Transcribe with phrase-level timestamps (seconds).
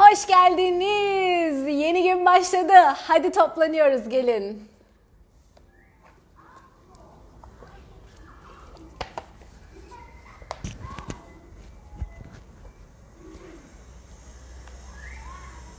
[0.00, 1.68] Hoş geldiniz.
[1.68, 2.72] Yeni gün başladı.
[3.06, 4.68] Hadi toplanıyoruz gelin.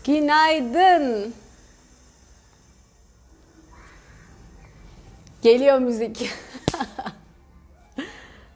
[0.06, 1.34] Günaydın.
[5.42, 6.30] Geliyor müzik.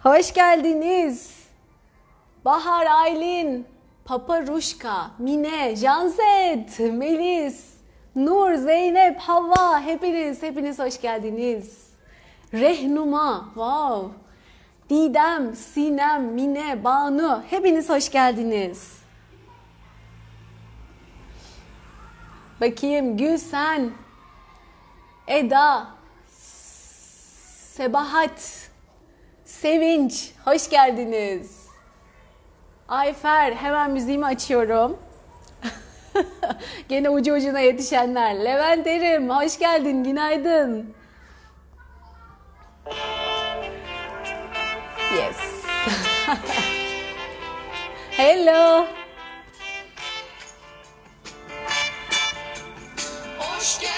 [0.04, 1.36] Hoş geldiniz.
[2.46, 3.68] Bahar Aylin,
[4.06, 7.74] Papa Ruşka, Mine, Janset, Melis,
[8.16, 11.90] Nur, Zeynep, Havva hepiniz hepiniz hoş geldiniz.
[12.54, 14.12] Rehnuma, wow.
[14.90, 18.96] Didem, Sinem, Mine, Banu hepiniz hoş geldiniz.
[22.62, 23.92] Bakayım Gülsen,
[25.28, 25.88] Eda,
[27.74, 28.70] Sebahat,
[29.46, 31.65] Sevinç hoş geldiniz.
[32.90, 34.98] Ayfer hemen müziğimi açıyorum.
[36.90, 38.36] Gene ucu ucuna yetişenler.
[38.46, 40.94] Levent Erim hoş geldin günaydın.
[45.18, 45.38] Yes.
[48.12, 48.86] Hello.
[53.40, 53.95] Hoş geldin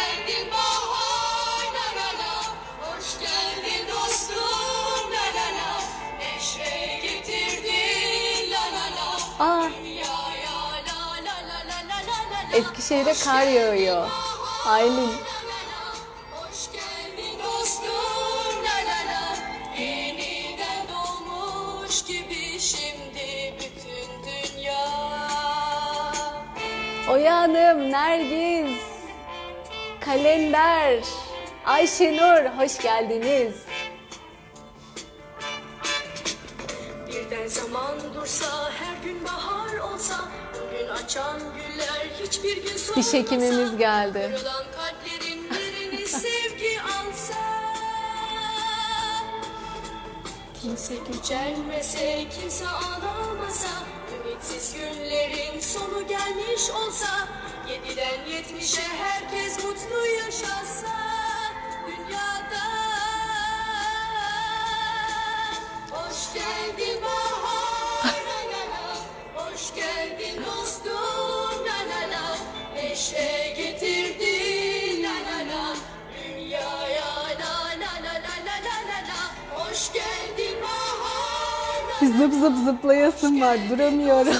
[22.07, 24.87] gibi şimdi bütün dünya
[27.11, 28.81] Oya Hanım, Nergis,
[29.99, 31.03] Kalender,
[31.65, 33.53] Ayşenur hoş geldiniz.
[37.07, 40.15] Birden zaman dursa, her gün bahar olsa,
[40.53, 41.66] bugün açan gün.
[42.95, 44.31] Diş hekimimiz geldi.
[50.61, 53.69] Kimse gücenmese, kimse ağlamasa,
[54.15, 57.27] ümitsiz günlerin sonu gelmiş olsa,
[57.69, 60.95] yediden yetmişe herkes mutlu yaşasa,
[61.87, 62.67] dünyada.
[65.91, 67.76] Hoş geldin bahar
[82.17, 84.33] Zıp zıp zıplayasım var duramıyorum.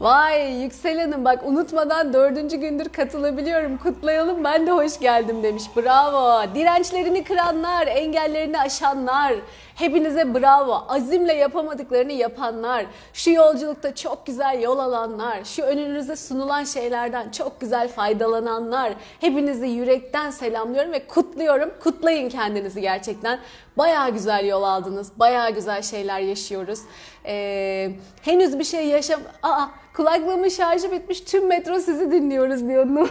[0.00, 3.78] Vay Yüksel Hanım bak unutmadan dördüncü gündür katılabiliyorum.
[3.78, 5.64] Kutlayalım ben de hoş geldim demiş.
[5.76, 6.54] Bravo.
[6.54, 9.34] Dirençlerini kıranlar, engellerini aşanlar.
[9.74, 10.84] Hepinize bravo.
[10.88, 12.86] Azimle yapamadıklarını yapanlar.
[13.12, 15.44] Şu yolculukta çok güzel yol alanlar.
[15.44, 18.92] Şu önünüze sunulan şeylerden çok güzel faydalananlar.
[19.20, 21.70] Hepinizi yürekten selamlıyorum ve kutluyorum.
[21.82, 23.40] Kutlayın kendinizi gerçekten.
[23.78, 25.12] Bayağı güzel yol aldınız.
[25.16, 26.80] Bayağı güzel şeyler yaşıyoruz.
[27.26, 27.90] Ee,
[28.22, 29.20] henüz bir şey yaşam...
[29.42, 31.20] Aa kulaklığımın şarjı bitmiş.
[31.20, 32.86] Tüm metro sizi dinliyoruz diyor.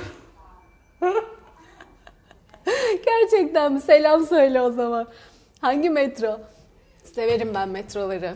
[3.06, 3.82] Gerçekten mi?
[3.82, 5.08] Selam söyle o zaman.
[5.62, 6.40] Hangi metro?
[7.16, 8.36] Severim ben metroları.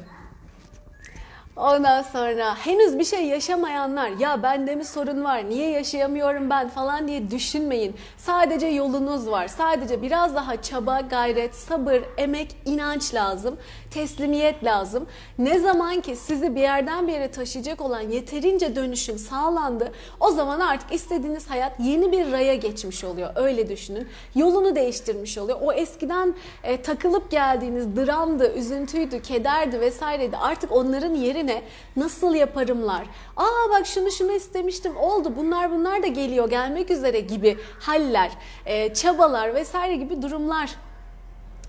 [1.56, 7.08] Ondan sonra henüz bir şey yaşamayanlar ya bende mi sorun var niye yaşayamıyorum ben falan
[7.08, 7.96] diye düşünmeyin.
[8.18, 9.48] Sadece yolunuz var.
[9.48, 13.58] Sadece biraz daha çaba, gayret, sabır, emek, inanç lazım.
[13.92, 15.08] Teslimiyet lazım.
[15.40, 20.60] Ne zaman ki sizi bir yerden bir yere taşıyacak olan yeterince dönüşüm sağlandı o zaman
[20.60, 23.30] artık istediğiniz hayat yeni bir raya geçmiş oluyor.
[23.36, 24.08] Öyle düşünün.
[24.36, 25.58] Yolunu değiştirmiş oluyor.
[25.62, 30.38] O eskiden e, takılıp geldiğiniz dramdı, üzüntüydü, kederdi vesaireydi.
[30.38, 31.62] Artık onların yerine
[31.96, 33.04] nasıl yaparımlar?
[33.38, 35.34] Aa bak şunu şunu istemiştim oldu.
[35.38, 38.32] Bunlar bunlar da geliyor gelmek üzere gibi haller,
[38.66, 40.70] e, çabalar vesaire gibi durumlar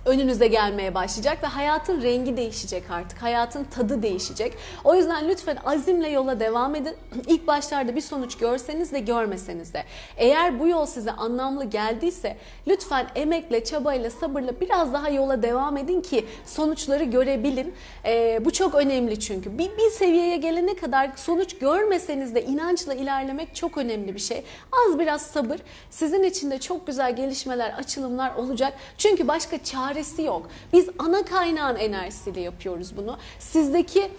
[0.09, 3.23] önünüze gelmeye başlayacak ve hayatın rengi değişecek artık.
[3.23, 4.53] Hayatın tadı değişecek.
[4.85, 6.95] O yüzden lütfen azimle yola devam edin.
[7.27, 9.85] İlk başlarda bir sonuç görseniz de görmeseniz de.
[10.17, 12.37] Eğer bu yol size anlamlı geldiyse
[12.69, 17.75] lütfen emekle, çabayla, sabırla biraz daha yola devam edin ki sonuçları görebilin.
[18.05, 19.59] Ee, bu çok önemli çünkü.
[19.59, 24.45] Bir, bir seviyeye gelene kadar sonuç görmeseniz de inançla ilerlemek çok önemli bir şey.
[24.73, 25.59] Az biraz sabır.
[25.91, 28.73] Sizin için de çok güzel gelişmeler, açılımlar olacak.
[28.99, 29.59] Çünkü başka
[29.99, 30.49] çaresi yok.
[30.73, 33.17] Biz ana kaynağın enerjisiyle yapıyoruz bunu.
[33.39, 34.11] Sizdeki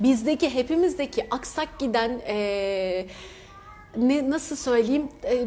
[0.00, 3.06] bizdeki hepimizdeki aksak giden eee,
[3.96, 5.46] ne nasıl söyleyeyim eee,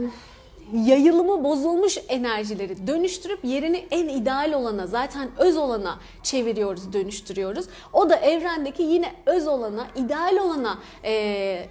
[0.74, 7.65] yayılımı bozulmuş enerjileri dönüştürüp yerini en ideal olana zaten öz olana çeviriyoruz, dönüştürüyoruz.
[7.94, 11.65] O da evrendeki yine öz olana, ideal olana e,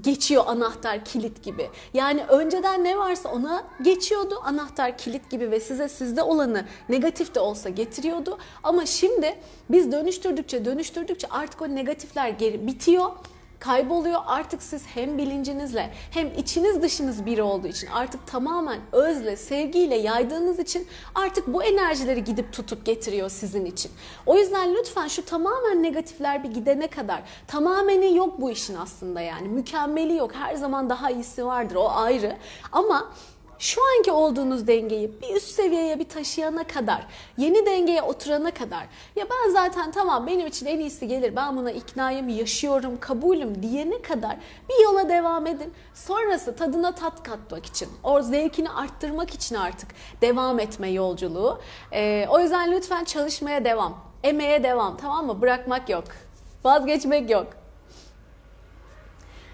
[0.00, 1.70] geçiyor anahtar kilit gibi.
[1.94, 7.40] Yani önceden ne varsa ona geçiyordu anahtar kilit gibi ve size sizde olanı negatif de
[7.40, 8.38] olsa getiriyordu.
[8.62, 9.36] Ama şimdi
[9.70, 13.10] biz dönüştürdükçe dönüştürdükçe artık o negatifler geri bitiyor
[13.64, 14.20] kayboluyor.
[14.26, 20.58] Artık siz hem bilincinizle hem içiniz dışınız biri olduğu için artık tamamen özle, sevgiyle yaydığınız
[20.58, 23.92] için artık bu enerjileri gidip tutup getiriyor sizin için.
[24.26, 29.48] O yüzden lütfen şu tamamen negatifler bir gidene kadar tamameni yok bu işin aslında yani.
[29.48, 30.34] Mükemmeli yok.
[30.34, 31.74] Her zaman daha iyisi vardır.
[31.74, 32.36] O ayrı.
[32.72, 33.10] Ama
[33.64, 37.06] şu anki olduğunuz dengeyi bir üst seviyeye bir taşıyana kadar,
[37.38, 41.70] yeni dengeye oturana kadar ya ben zaten tamam benim için en iyisi gelir, ben buna
[41.70, 44.36] iknayım, yaşıyorum, kabulüm diyene kadar
[44.68, 45.72] bir yola devam edin.
[45.94, 49.88] Sonrası tadına tat katmak için, o zevkini arttırmak için artık
[50.20, 51.60] devam etme yolculuğu.
[51.92, 55.40] Ee, o yüzden lütfen çalışmaya devam, emeğe devam tamam mı?
[55.40, 56.04] Bırakmak yok,
[56.64, 57.63] vazgeçmek yok.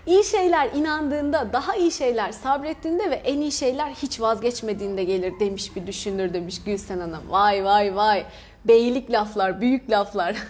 [0.07, 5.77] İyi şeyler inandığında, daha iyi şeyler sabrettiğinde ve en iyi şeyler hiç vazgeçmediğinde gelir demiş
[5.77, 7.31] bir düşünür demiş Gülsen Hanım.
[7.31, 8.25] Vay vay vay.
[8.65, 10.37] Beylik laflar, büyük laflar.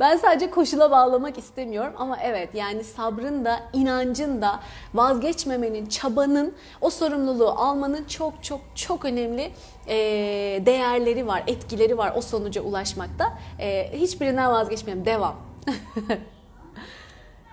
[0.00, 4.60] Ben sadece koşula bağlamak istemiyorum ama evet yani sabrın da, inancın da,
[4.94, 9.52] vazgeçmemenin, çabanın, o sorumluluğu almanın çok çok çok önemli
[10.66, 13.38] değerleri var, etkileri var o sonuca ulaşmakta.
[13.92, 15.36] Hiçbirinden vazgeçmeyelim, devam.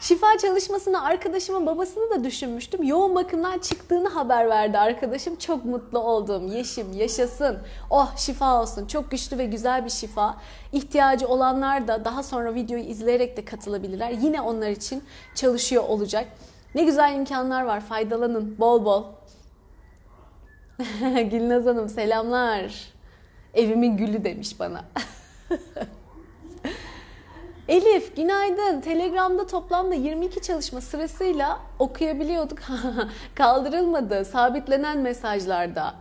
[0.01, 2.83] Şifa çalışmasına arkadaşımın babasını da düşünmüştüm.
[2.83, 5.36] Yoğun bakımdan çıktığını haber verdi arkadaşım.
[5.36, 6.48] Çok mutlu oldum.
[6.48, 7.57] Yeşim yaşasın.
[7.89, 8.88] Oh şifa olsun.
[8.88, 10.38] Çok güçlü ve güzel bir şifa.
[10.74, 14.12] İhtiyacı olanlar da daha sonra videoyu izleyerek de katılabilirler.
[14.12, 15.03] Yine onlar için
[15.36, 16.27] çalışıyor olacak.
[16.75, 17.81] Ne güzel imkanlar var.
[17.81, 19.04] Faydalanın bol bol.
[21.31, 22.94] Gülnaz Hanım selamlar.
[23.54, 24.86] Evimin gülü demiş bana.
[27.71, 28.81] Elif günaydın.
[28.81, 32.59] Telegram'da toplamda 22 çalışma sırasıyla okuyabiliyorduk.
[33.35, 34.25] Kaldırılmadı.
[34.25, 35.94] Sabitlenen mesajlarda.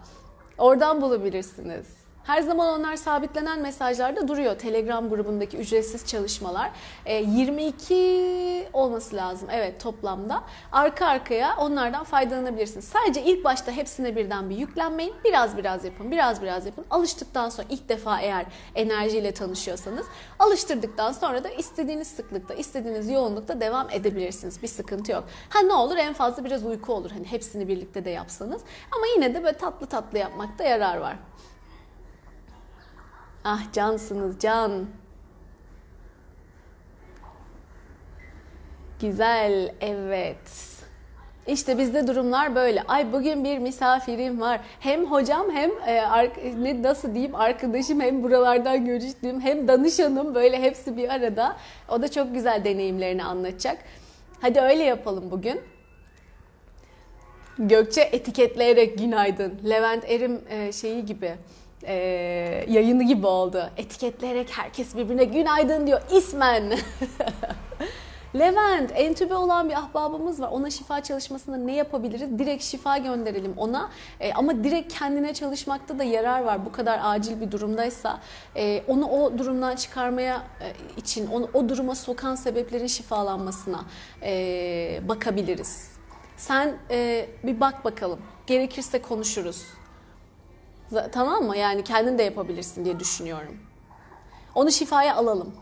[0.59, 2.00] Oradan bulabilirsiniz.
[2.31, 4.59] Her zaman onlar sabitlenen mesajlarda duruyor.
[4.59, 6.71] Telegram grubundaki ücretsiz çalışmalar.
[7.07, 9.49] E, 22 olması lazım.
[9.53, 10.43] Evet toplamda.
[10.73, 12.85] Arka arkaya onlardan faydalanabilirsiniz.
[12.85, 15.15] Sadece ilk başta hepsine birden bir yüklenmeyin.
[15.25, 16.11] Biraz biraz yapın.
[16.11, 16.85] Biraz biraz yapın.
[16.91, 20.07] Alıştıktan sonra ilk defa eğer enerjiyle tanışıyorsanız
[20.39, 24.63] alıştırdıktan sonra da istediğiniz sıklıkta, istediğiniz yoğunlukta devam edebilirsiniz.
[24.63, 25.25] Bir sıkıntı yok.
[25.49, 27.11] Ha ne olur en fazla biraz uyku olur.
[27.11, 28.63] Hani hepsini birlikte de yapsanız.
[28.97, 31.17] Ama yine de böyle tatlı tatlı yapmakta yarar var.
[33.45, 34.87] Ah cansınız can.
[39.01, 40.71] Güzel evet.
[41.47, 42.83] İşte bizde durumlar böyle.
[42.83, 44.61] Ay bugün bir misafirim var.
[44.81, 46.31] Hem hocam hem e,
[46.63, 51.57] ne nasıl diyeyim arkadaşım hem buralardan görüştüğüm hem danışanım böyle hepsi bir arada.
[51.89, 53.79] O da çok güzel deneyimlerini anlatacak.
[54.41, 55.61] Hadi öyle yapalım bugün.
[57.59, 59.61] Gökçe etiketleyerek günaydın.
[59.69, 61.35] Levent Erim e, şeyi gibi
[61.83, 61.95] e,
[62.69, 63.71] yayını gibi oldu.
[63.77, 66.73] Etiketleyerek herkes birbirine günaydın diyor ismen.
[68.39, 70.49] Levent, entübe olan bir ahbabımız var.
[70.49, 72.39] Ona şifa çalışmasında ne yapabiliriz?
[72.39, 73.91] Direkt şifa gönderelim ona.
[74.21, 76.67] E, ama direkt kendine çalışmakta da yarar var.
[76.67, 78.21] Bu kadar acil bir durumdaysa
[78.57, 83.85] e, onu o durumdan çıkarmaya e, için, onu o duruma sokan sebeplerin şifalanmasına
[84.23, 85.91] e, bakabiliriz.
[86.37, 88.21] Sen e, bir bak bakalım.
[88.47, 89.80] Gerekirse konuşuruz.
[91.13, 91.57] Tamam mı?
[91.57, 93.59] Yani kendin de yapabilirsin diye düşünüyorum.
[94.55, 95.55] Onu şifaya alalım.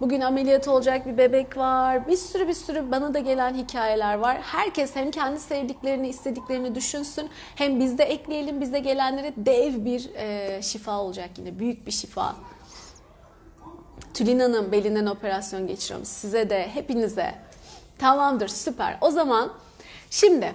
[0.00, 2.08] Bugün ameliyat olacak bir bebek var.
[2.08, 4.38] Bir sürü bir sürü bana da gelen hikayeler var.
[4.42, 7.30] Herkes hem kendi sevdiklerini, istediklerini düşünsün.
[7.54, 11.58] Hem bizde ekleyelim bize gelenlere dev bir e, şifa olacak yine.
[11.58, 12.36] Büyük bir şifa.
[14.14, 16.06] Tülin Hanım belinden operasyon geçiriyorum.
[16.06, 17.34] Size de hepinize.
[17.98, 18.98] Tamamdır süper.
[19.00, 19.52] O zaman
[20.10, 20.54] şimdi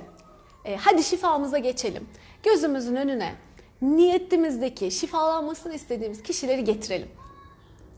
[0.66, 2.08] e, hadi şifamıza geçelim
[2.44, 3.36] gözümüzün önüne
[3.82, 7.08] niyetimizdeki şifalanmasını istediğimiz kişileri getirelim.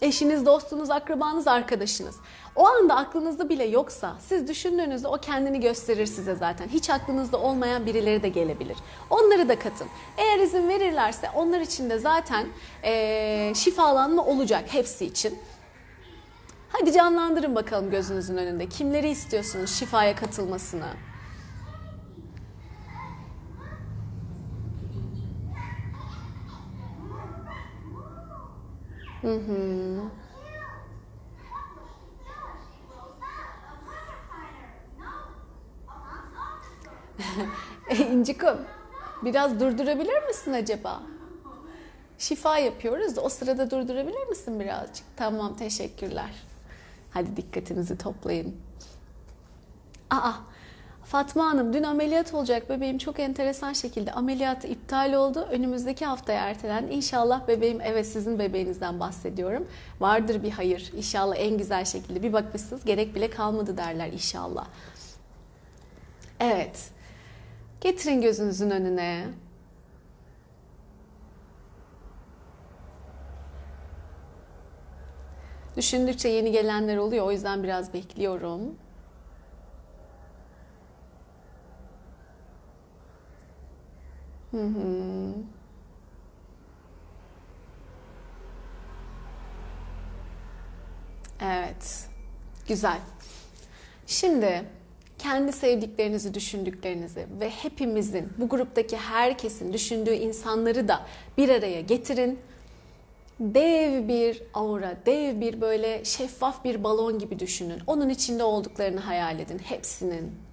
[0.01, 2.15] Eşiniz, dostunuz, akrabanız, arkadaşınız.
[2.55, 6.67] O anda aklınızda bile yoksa siz düşündüğünüzde o kendini gösterir size zaten.
[6.67, 8.77] Hiç aklınızda olmayan birileri de gelebilir.
[9.09, 9.87] Onları da katın.
[10.17, 12.47] Eğer izin verirlerse onlar için de zaten
[12.83, 15.39] ee, şifalanma olacak hepsi için.
[16.69, 18.69] Hadi canlandırın bakalım gözünüzün önünde.
[18.69, 21.06] Kimleri istiyorsunuz şifaya katılmasını?
[29.21, 30.03] Hı hı.
[38.11, 38.57] İncikom
[39.23, 41.01] biraz durdurabilir misin acaba?
[42.17, 45.05] Şifa yapıyoruz da o sırada durdurabilir misin birazcık?
[45.17, 46.29] Tamam teşekkürler.
[47.11, 48.55] Hadi dikkatinizi toplayın.
[50.09, 50.31] Aa
[51.11, 55.47] Fatma Hanım dün ameliyat olacak bebeğim çok enteresan şekilde ameliyatı iptal oldu.
[55.51, 56.93] Önümüzdeki haftaya ertelendi.
[56.93, 59.67] İnşallah bebeğim evet sizin bebeğinizden bahsediyorum.
[59.99, 60.91] Vardır bir hayır.
[60.97, 64.67] İnşallah en güzel şekilde bir bakmışsınız gerek bile kalmadı derler inşallah.
[66.39, 66.89] Evet.
[67.81, 69.25] Getirin gözünüzün önüne.
[75.77, 77.25] Düşündükçe yeni gelenler oluyor.
[77.25, 78.75] O yüzden biraz bekliyorum.
[84.51, 85.33] Hı.
[91.41, 92.07] Evet.
[92.67, 92.99] Güzel.
[94.07, 94.63] Şimdi
[95.17, 101.05] kendi sevdiklerinizi, düşündüklerinizi ve hepimizin, bu gruptaki herkesin düşündüğü insanları da
[101.37, 102.39] bir araya getirin.
[103.39, 107.79] Dev bir aura, dev bir böyle şeffaf bir balon gibi düşünün.
[107.87, 110.46] Onun içinde olduklarını hayal edin, hepsinin.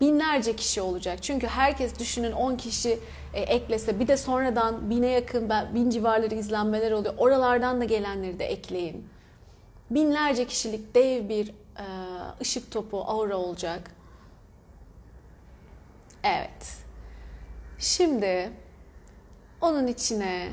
[0.00, 1.22] Binlerce kişi olacak.
[1.22, 2.98] Çünkü herkes düşünün 10 kişi
[3.34, 7.14] e, eklese bir de sonradan bine yakın, bin civarları izlenmeler oluyor.
[7.18, 9.08] Oralardan da gelenleri de ekleyin
[9.90, 11.84] binlerce kişilik dev bir e,
[12.40, 13.90] ışık topu, aura olacak.
[16.24, 16.78] Evet.
[17.78, 18.50] Şimdi
[19.60, 20.48] onun içine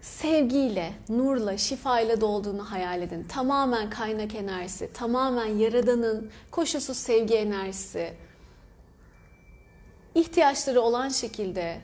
[0.00, 3.24] sevgiyle, nurla, şifayla dolduğunu hayal edin.
[3.24, 8.12] Tamamen kaynak enerjisi, tamamen yaradanın koşulsuz sevgi enerjisi.
[10.14, 11.80] ihtiyaçları olan şekilde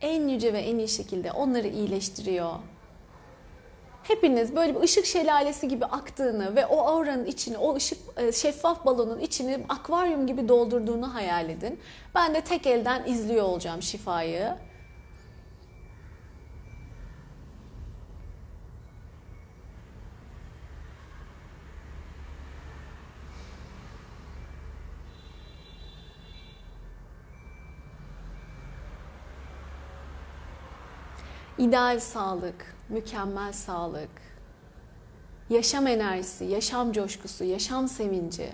[0.00, 2.52] en yüce ve en iyi şekilde onları iyileştiriyor
[4.08, 8.86] hepiniz böyle bir ışık şelalesi gibi aktığını ve o auranın içini, o ışık e, şeffaf
[8.86, 11.80] balonun içini akvaryum gibi doldurduğunu hayal edin.
[12.14, 14.54] Ben de tek elden izliyor olacağım şifayı.
[31.58, 34.10] İdeal sağlık, mükemmel sağlık,
[35.50, 38.52] yaşam enerjisi, yaşam coşkusu, yaşam sevinci,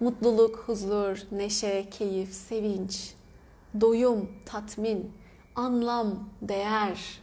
[0.00, 3.14] mutluluk, huzur, neşe, keyif, sevinç,
[3.80, 5.12] doyum, tatmin,
[5.54, 7.20] anlam, değer.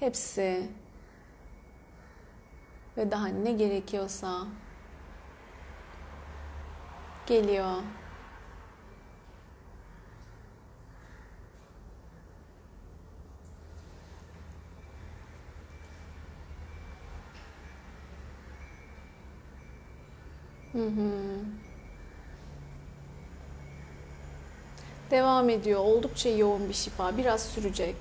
[0.00, 0.68] Hepsi
[2.96, 4.46] ve daha ne gerekiyorsa
[7.30, 7.74] geliyor.
[20.72, 21.10] Hı hı.
[25.10, 25.80] Devam ediyor.
[25.80, 27.16] Oldukça yoğun bir şifa.
[27.18, 27.96] Biraz sürecek.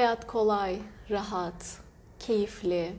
[0.00, 0.78] Hayat kolay,
[1.10, 1.80] rahat,
[2.18, 2.92] keyifli.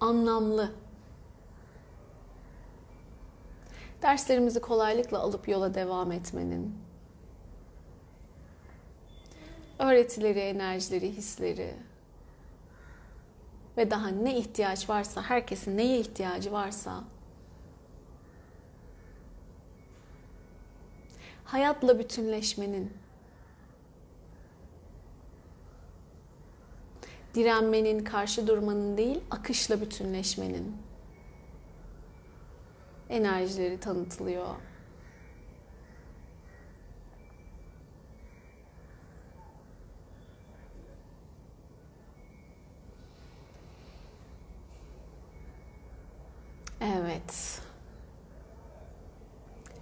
[0.00, 0.72] Anlamlı.
[4.02, 6.78] Derslerimizi kolaylıkla alıp yola devam etmenin.
[9.78, 11.74] Öğretileri, enerjileri, hisleri
[13.76, 17.04] ve daha ne ihtiyaç varsa, herkesin neye ihtiyacı varsa
[21.52, 22.92] hayatla bütünleşmenin,
[27.34, 30.76] direnmenin, karşı durmanın değil, akışla bütünleşmenin
[33.08, 34.46] enerjileri tanıtılıyor.
[46.80, 47.60] Evet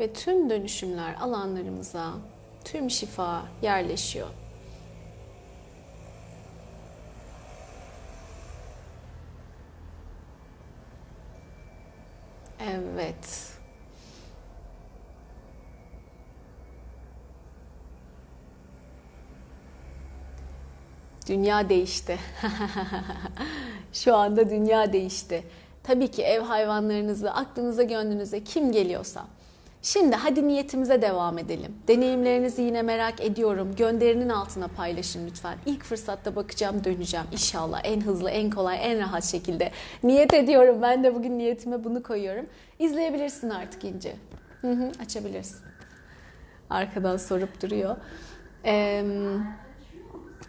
[0.00, 2.12] ve tüm dönüşümler alanlarımıza,
[2.64, 4.28] tüm şifa yerleşiyor.
[12.60, 13.52] Evet.
[21.28, 22.18] Dünya değişti.
[23.92, 25.44] Şu anda dünya değişti.
[25.82, 29.26] Tabii ki ev hayvanlarınızı aklınıza gönlünüze kim geliyorsa
[29.82, 31.76] Şimdi hadi niyetimize devam edelim.
[31.88, 33.75] Deneyimlerinizi yine merak ediyorum.
[33.76, 35.58] Gönderinin altına paylaşın lütfen.
[35.66, 37.26] İlk fırsatta bakacağım, döneceğim.
[37.32, 39.70] İnşallah en hızlı, en kolay, en rahat şekilde.
[40.02, 40.82] Niyet ediyorum.
[40.82, 42.47] Ben de bugün niyetime bunu koyuyorum.
[42.78, 44.16] İzleyebilirsin artık İnci.
[44.61, 45.66] Hı hı, açabilirsin.
[46.70, 47.97] Arkadan sorup duruyor.
[48.64, 49.04] Eee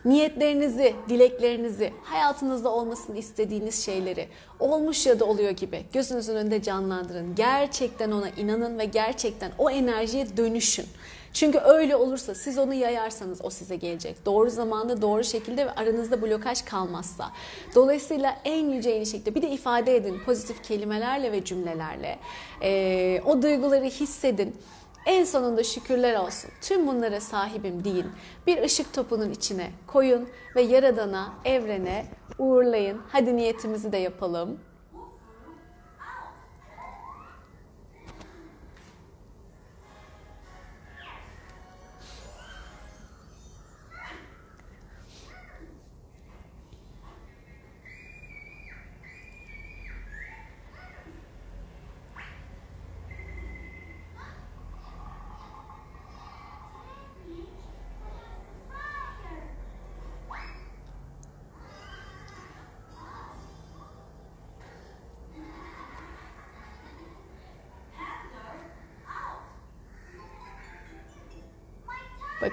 [0.05, 4.27] niyetlerinizi, dileklerinizi, hayatınızda olmasını istediğiniz şeyleri
[4.59, 7.35] olmuş ya da oluyor gibi gözünüzün önünde canlandırın.
[7.35, 10.85] Gerçekten ona inanın ve gerçekten o enerjiye dönüşün.
[11.33, 14.25] Çünkü öyle olursa siz onu yayarsanız o size gelecek.
[14.25, 17.31] Doğru zamanda, doğru şekilde ve aranızda blokaj kalmazsa.
[17.75, 22.19] Dolayısıyla en yüce en şekilde bir de ifade edin pozitif kelimelerle ve cümlelerle.
[22.61, 24.55] Ee, o duyguları hissedin.
[25.09, 26.51] En sonunda şükürler olsun.
[26.61, 28.05] Tüm bunlara sahibim deyin.
[28.47, 32.05] Bir ışık topunun içine koyun ve Yaradan'a, evrene
[32.37, 33.01] uğurlayın.
[33.11, 34.59] Hadi niyetimizi de yapalım.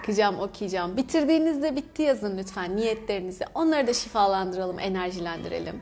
[0.06, 0.96] Bakacağım, okuyacağım.
[0.96, 3.44] Bitirdiğinizde bitti yazın lütfen niyetlerinizi.
[3.54, 5.80] Onları da şifalandıralım, enerjilendirelim.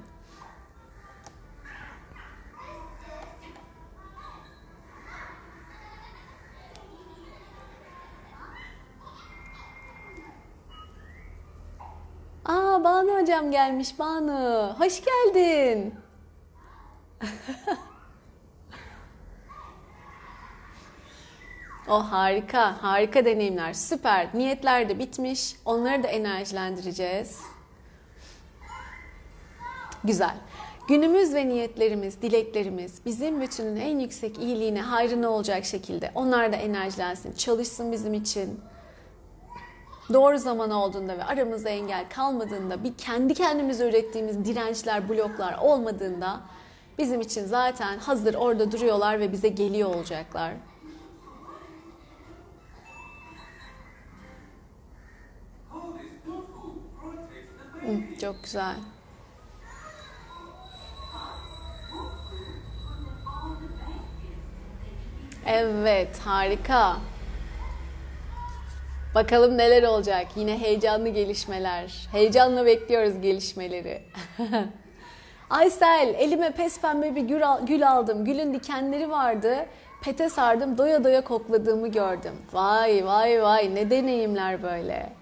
[12.44, 14.74] Aa Banu hocam gelmiş Banu.
[14.78, 15.94] Hoş geldin.
[21.94, 24.28] O harika, harika deneyimler, süper.
[24.34, 25.56] Niyetler de bitmiş.
[25.64, 27.40] Onları da enerjilendireceğiz.
[30.04, 30.34] Güzel.
[30.88, 37.32] Günümüz ve niyetlerimiz, dileklerimiz bizim bütünün en yüksek iyiliğine, hayrına olacak şekilde onlar da enerjilensin,
[37.32, 38.60] çalışsın bizim için.
[40.12, 46.40] Doğru zaman olduğunda ve aramızda engel kalmadığında, bir kendi kendimize ürettiğimiz dirençler, bloklar olmadığında
[46.98, 50.52] bizim için zaten hazır orada duruyorlar ve bize geliyor olacaklar.
[58.20, 58.76] Çok güzel.
[65.46, 66.96] Evet, harika.
[69.14, 70.26] Bakalım neler olacak.
[70.36, 72.08] Yine heyecanlı gelişmeler.
[72.12, 74.02] Heyecanla bekliyoruz gelişmeleri.
[75.50, 78.24] Aysel, elime pes pembe bir gül, al- gül aldım.
[78.24, 79.56] Gülün dikenleri vardı.
[80.04, 82.34] Pete sardım, doya doya kokladığımı gördüm.
[82.52, 85.12] Vay vay vay ne deneyimler böyle.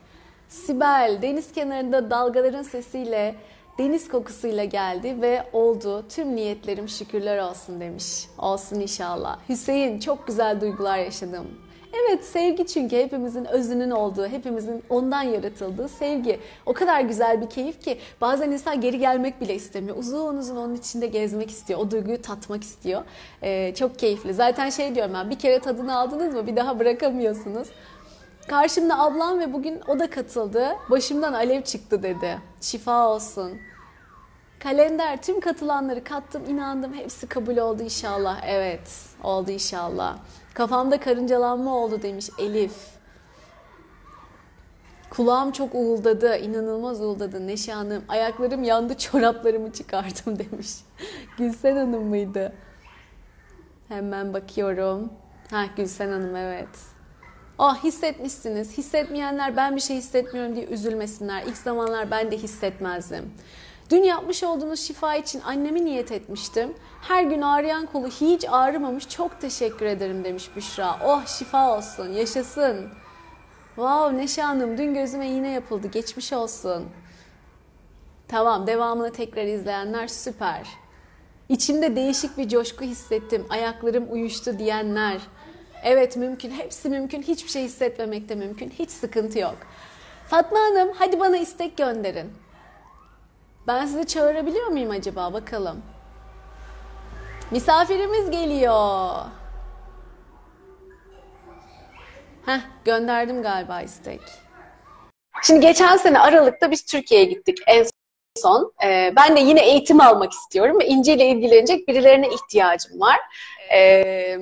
[0.52, 3.34] Sibel deniz kenarında dalgaların sesiyle,
[3.78, 6.04] deniz kokusuyla geldi ve oldu.
[6.08, 8.26] Tüm niyetlerim şükürler olsun demiş.
[8.38, 9.38] Olsun inşallah.
[9.48, 11.46] Hüseyin çok güzel duygular yaşadım.
[11.92, 16.40] Evet sevgi çünkü hepimizin özünün olduğu, hepimizin ondan yaratıldığı sevgi.
[16.66, 19.96] O kadar güzel bir keyif ki bazen insan geri gelmek bile istemiyor.
[19.96, 21.80] Uzun uzun onun içinde gezmek istiyor.
[21.80, 23.02] O duyguyu tatmak istiyor.
[23.42, 24.34] Ee, çok keyifli.
[24.34, 27.68] Zaten şey diyorum ben bir kere tadını aldınız mı bir daha bırakamıyorsunuz.
[28.48, 30.76] Karşımda ablam ve bugün o da katıldı.
[30.90, 32.38] Başımdan alev çıktı dedi.
[32.60, 33.52] Şifa olsun.
[34.58, 38.42] Kalender tüm katılanları kattım inandım hepsi kabul oldu inşallah.
[38.46, 38.90] Evet
[39.22, 40.18] oldu inşallah.
[40.54, 42.76] Kafamda karıncalanma oldu demiş Elif.
[45.10, 48.04] Kulağım çok uğuldadı, inanılmaz uğuldadı Neşe Hanım.
[48.08, 50.70] Ayaklarım yandı, çoraplarımı çıkardım demiş.
[51.38, 52.52] Gülsen Hanım mıydı?
[53.88, 55.12] Hemen bakıyorum.
[55.50, 56.91] Ha Gülsen Hanım evet.
[57.64, 58.78] Ah hissetmişsiniz.
[58.78, 61.42] Hissetmeyenler ben bir şey hissetmiyorum diye üzülmesinler.
[61.42, 63.32] İlk zamanlar ben de hissetmezdim.
[63.90, 66.74] Dün yapmış olduğunuz şifa için annemi niyet etmiştim.
[67.02, 69.08] Her gün ağrıyan kolu hiç ağrımamış.
[69.08, 70.98] Çok teşekkür ederim demiş Büşra.
[71.04, 72.88] Oh şifa olsun, yaşasın.
[73.66, 75.88] Wow Neşe Hanım dün gözüme iğne yapıldı.
[75.88, 76.88] Geçmiş olsun.
[78.28, 80.66] Tamam devamını tekrar izleyenler süper.
[81.48, 83.46] İçimde değişik bir coşku hissettim.
[83.50, 85.20] Ayaklarım uyuştu diyenler.
[85.82, 86.50] Evet mümkün.
[86.50, 87.22] Hepsi mümkün.
[87.22, 88.70] Hiçbir şey hissetmemek de mümkün.
[88.78, 89.56] Hiç sıkıntı yok.
[90.26, 92.32] Fatma Hanım hadi bana istek gönderin.
[93.66, 95.32] Ben sizi çağırabiliyor muyum acaba?
[95.32, 95.82] Bakalım.
[97.50, 99.10] Misafirimiz geliyor.
[102.46, 104.20] Heh, gönderdim galiba istek.
[105.42, 107.86] Şimdi geçen sene Aralık'ta biz Türkiye'ye gittik en
[108.36, 108.72] son.
[108.84, 113.18] Ee, ben de yine eğitim almak istiyorum ve ile ilgilenecek birilerine ihtiyacım var.
[113.72, 114.38] Ee,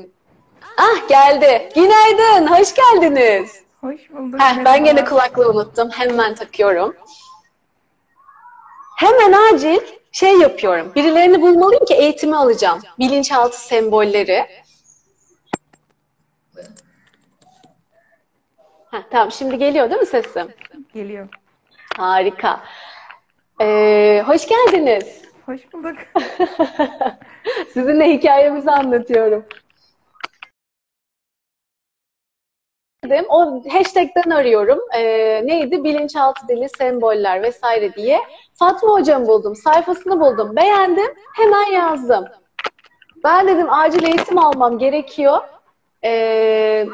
[0.83, 1.69] Ah geldi.
[1.75, 2.47] Günaydın.
[2.47, 3.63] Hoş geldiniz.
[3.81, 4.41] Hoş bulduk.
[4.41, 5.91] Heh, ben gene kulaklığı unuttum.
[5.91, 6.97] Hemen takıyorum.
[8.97, 9.81] Hemen acil
[10.13, 10.93] şey yapıyorum.
[10.95, 12.81] Birilerini bulmalıyım ki eğitimi alacağım.
[12.99, 14.47] Bilinçaltı sembolleri.
[18.91, 20.49] Heh, tamam şimdi geliyor değil mi sesim?
[20.95, 21.29] Geliyor.
[21.97, 22.61] Harika.
[23.61, 25.23] Ee, hoş geldiniz.
[25.47, 25.97] Hoş bulduk.
[27.73, 29.45] Sizinle hikayemizi anlatıyorum.
[33.29, 34.79] O hashtag'ten arıyorum.
[34.95, 35.85] Ee, neydi?
[35.85, 38.21] Bilinçaltı dili, semboller vesaire diye.
[38.55, 39.57] Fatma hocam buldum.
[39.57, 40.57] Sayfasını buldum.
[40.57, 41.15] Beğendim.
[41.37, 42.25] Hemen yazdım.
[43.25, 45.39] Ben dedim acil eğitim almam gerekiyor.
[46.05, 46.87] Ee,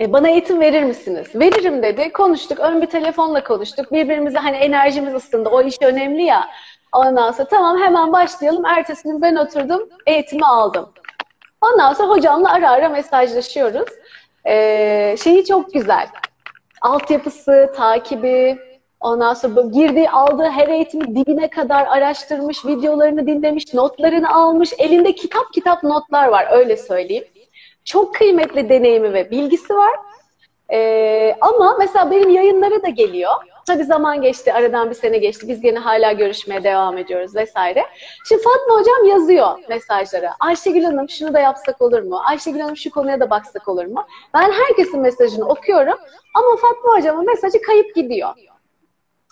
[0.00, 1.26] e, bana eğitim verir misiniz?
[1.34, 2.12] Veririm dedi.
[2.12, 2.60] Konuştuk.
[2.60, 3.92] Ön bir telefonla konuştuk.
[3.92, 5.48] Birbirimize hani enerjimiz ısındı.
[5.48, 6.48] O iş önemli ya.
[6.92, 8.66] Ondan sonra tamam hemen başlayalım.
[8.66, 9.88] Ertesi gün ben oturdum.
[10.06, 10.92] Eğitimi aldım.
[11.60, 13.88] Ondan sonra hocamla ara ara mesajlaşıyoruz.
[14.48, 16.08] Ee, şeyi çok güzel.
[16.82, 18.58] Altyapısı, takibi,
[19.00, 24.72] ondan sonra girdiği, aldığı her eğitimi dibine kadar araştırmış, videolarını dinlemiş, notlarını almış.
[24.78, 27.24] Elinde kitap kitap notlar var, öyle söyleyeyim.
[27.84, 29.92] Çok kıymetli deneyimi ve bilgisi var.
[30.72, 33.32] Ee, ama mesela benim yayınlara da geliyor.
[33.66, 35.48] Tabii zaman geçti, aradan bir sene geçti.
[35.48, 37.86] Biz gene hala görüşmeye devam ediyoruz vesaire.
[38.28, 40.30] Şimdi Fatma Hocam yazıyor mesajlara.
[40.40, 42.20] Ayşegül Hanım şunu da yapsak olur mu?
[42.24, 44.06] Ayşegül Hanım şu konuya da baksak olur mu?
[44.34, 45.98] Ben herkesin mesajını okuyorum
[46.34, 48.30] ama Fatma Hocam'ın mesajı kayıp gidiyor.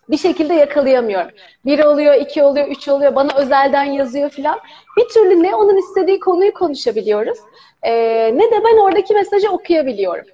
[0.08, 1.30] Bir şekilde yakalayamıyorum.
[1.64, 3.14] Bir oluyor, iki oluyor, üç oluyor.
[3.14, 4.60] Bana özelden yazıyor filan.
[4.96, 7.38] Bir türlü ne onun istediği konuyu konuşabiliyoruz.
[7.82, 7.92] ee,
[8.34, 10.24] ne de ben oradaki mesajı okuyabiliyorum.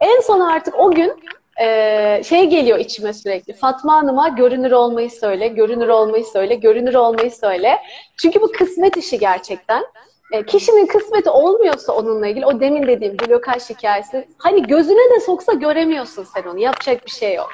[0.00, 1.12] En son artık o gün
[1.60, 3.52] e, şey geliyor içime sürekli.
[3.52, 7.78] Fatma Hanım'a görünür olmayı söyle, görünür olmayı söyle, görünür olmayı söyle.
[8.22, 9.84] Çünkü bu kısmet işi gerçekten.
[10.32, 15.52] E, kişinin kısmeti olmuyorsa onunla ilgili o demin dediğim blokaj hikayesi hani gözüne de soksa
[15.52, 16.58] göremiyorsun sen onu.
[16.58, 17.52] Yapacak bir şey yok.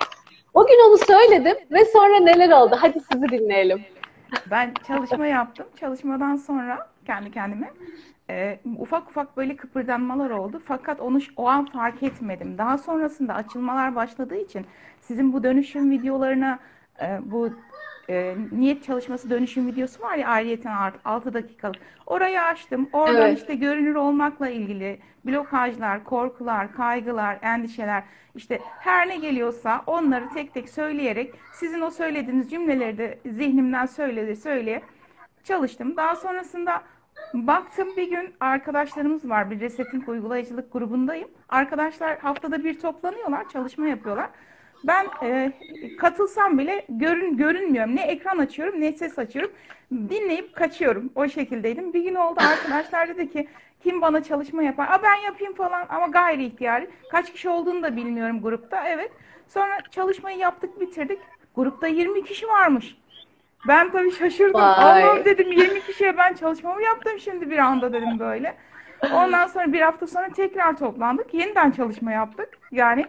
[0.54, 2.76] O gün onu söyledim ve sonra neler oldu?
[2.80, 3.84] Hadi sizi dinleyelim.
[4.50, 5.66] Ben çalışma yaptım.
[5.80, 7.70] Çalışmadan sonra kendi kendime
[8.30, 10.62] e, ufak ufak böyle kıpırdanmalar oldu.
[10.66, 12.58] Fakat onu o an fark etmedim.
[12.58, 14.66] Daha sonrasında açılmalar başladığı için
[15.00, 16.58] sizin bu dönüşüm videolarına
[17.02, 17.50] e, bu
[18.10, 21.76] e, niyet çalışması dönüşüm videosu var ya ayrıyeten 6 dakikalık.
[22.06, 22.88] Orayı açtım.
[22.92, 23.38] Oradan Evet.
[23.38, 28.02] işte görünür olmakla ilgili blokajlar, korkular, kaygılar, endişeler
[28.34, 34.36] işte her ne geliyorsa onları tek tek söyleyerek sizin o söylediğiniz cümleleri de zihnimden söyledi
[34.36, 34.82] söyleye
[35.44, 35.96] çalıştım.
[35.96, 36.82] Daha sonrasında
[37.34, 39.50] baktım bir gün arkadaşlarımız var.
[39.50, 41.28] Bir resetting uygulayıcılık grubundayım.
[41.48, 44.30] Arkadaşlar haftada bir toplanıyorlar, çalışma yapıyorlar.
[44.84, 45.52] Ben e,
[45.98, 47.96] katılsam bile görün görünmüyorum.
[47.96, 49.52] Ne ekran açıyorum ne ses açıyorum.
[49.92, 51.10] Dinleyip kaçıyorum.
[51.14, 51.92] O şekildeydim.
[51.92, 53.48] Bir gün oldu arkadaşlar dedi ki
[53.82, 54.88] kim bana çalışma yapar?
[54.88, 56.90] Aa ben yapayım falan ama gayri ihtiyari.
[57.10, 58.88] Kaç kişi olduğunu da bilmiyorum grupta.
[58.88, 59.10] Evet.
[59.48, 61.18] Sonra çalışmayı yaptık bitirdik.
[61.54, 62.96] Grupta 20 kişi varmış.
[63.68, 64.60] Ben tabii şaşırdım.
[64.60, 65.04] Vay.
[65.04, 68.54] Allah'ım dedim 20 kişiye ben çalışmamı yaptım şimdi bir anda dedim böyle.
[69.14, 71.34] Ondan sonra bir hafta sonra tekrar toplandık.
[71.34, 72.48] Yeniden çalışma yaptık.
[72.72, 73.06] Yani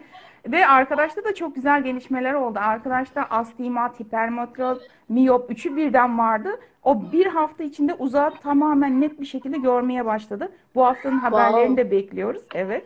[0.47, 2.59] ve arkadaşta da çok güzel gelişmeler oldu.
[2.61, 6.59] Arkadaşta astigmat, hipermetrop, miyop üçü birden vardı.
[6.83, 10.51] O bir hafta içinde uzağı tamamen net bir şekilde görmeye başladı.
[10.75, 12.41] Bu haftanın haberlerini de bekliyoruz.
[12.55, 12.85] Evet.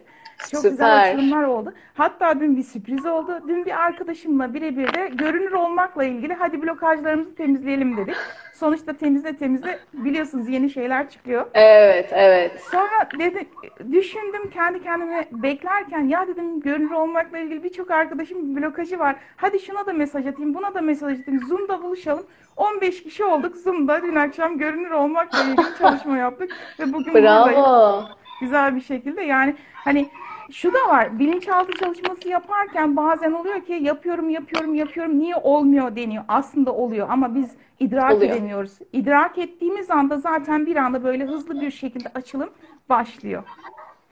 [0.51, 1.13] Çok güzel Süper.
[1.13, 1.73] açılımlar oldu.
[1.93, 3.39] Hatta dün bir sürpriz oldu.
[3.47, 8.15] Dün bir arkadaşımla birebir de görünür olmakla ilgili hadi blokajlarımızı temizleyelim dedik.
[8.53, 11.45] Sonuçta temizle temizle biliyorsunuz yeni şeyler çıkıyor.
[11.53, 12.61] Evet, evet.
[12.71, 13.47] Sonra dedi,
[13.91, 19.15] düşündüm kendi kendime beklerken ya dedim görünür olmakla ilgili birçok arkadaşım blokajı var.
[19.37, 21.41] Hadi şuna da mesaj atayım, buna da mesaj atayım.
[21.47, 22.25] Zoom'da buluşalım.
[22.57, 24.01] 15 kişi olduk Zoom'da.
[24.03, 28.03] Dün akşam görünür olmakla ilgili çalışma yaptık ve bugün Bravo.
[28.41, 29.21] güzel bir şekilde.
[29.23, 30.09] Yani hani
[30.51, 31.19] şu da var.
[31.19, 35.19] Bilinçaltı çalışması yaparken bazen oluyor ki yapıyorum, yapıyorum, yapıyorum.
[35.19, 36.23] Niye olmuyor deniyor.
[36.27, 38.31] Aslında oluyor ama biz idrak Oluyor.
[38.31, 38.73] edemiyoruz.
[38.93, 42.49] İdrak ettiğimiz anda zaten bir anda böyle hızlı bir şekilde açılım
[42.89, 43.43] başlıyor.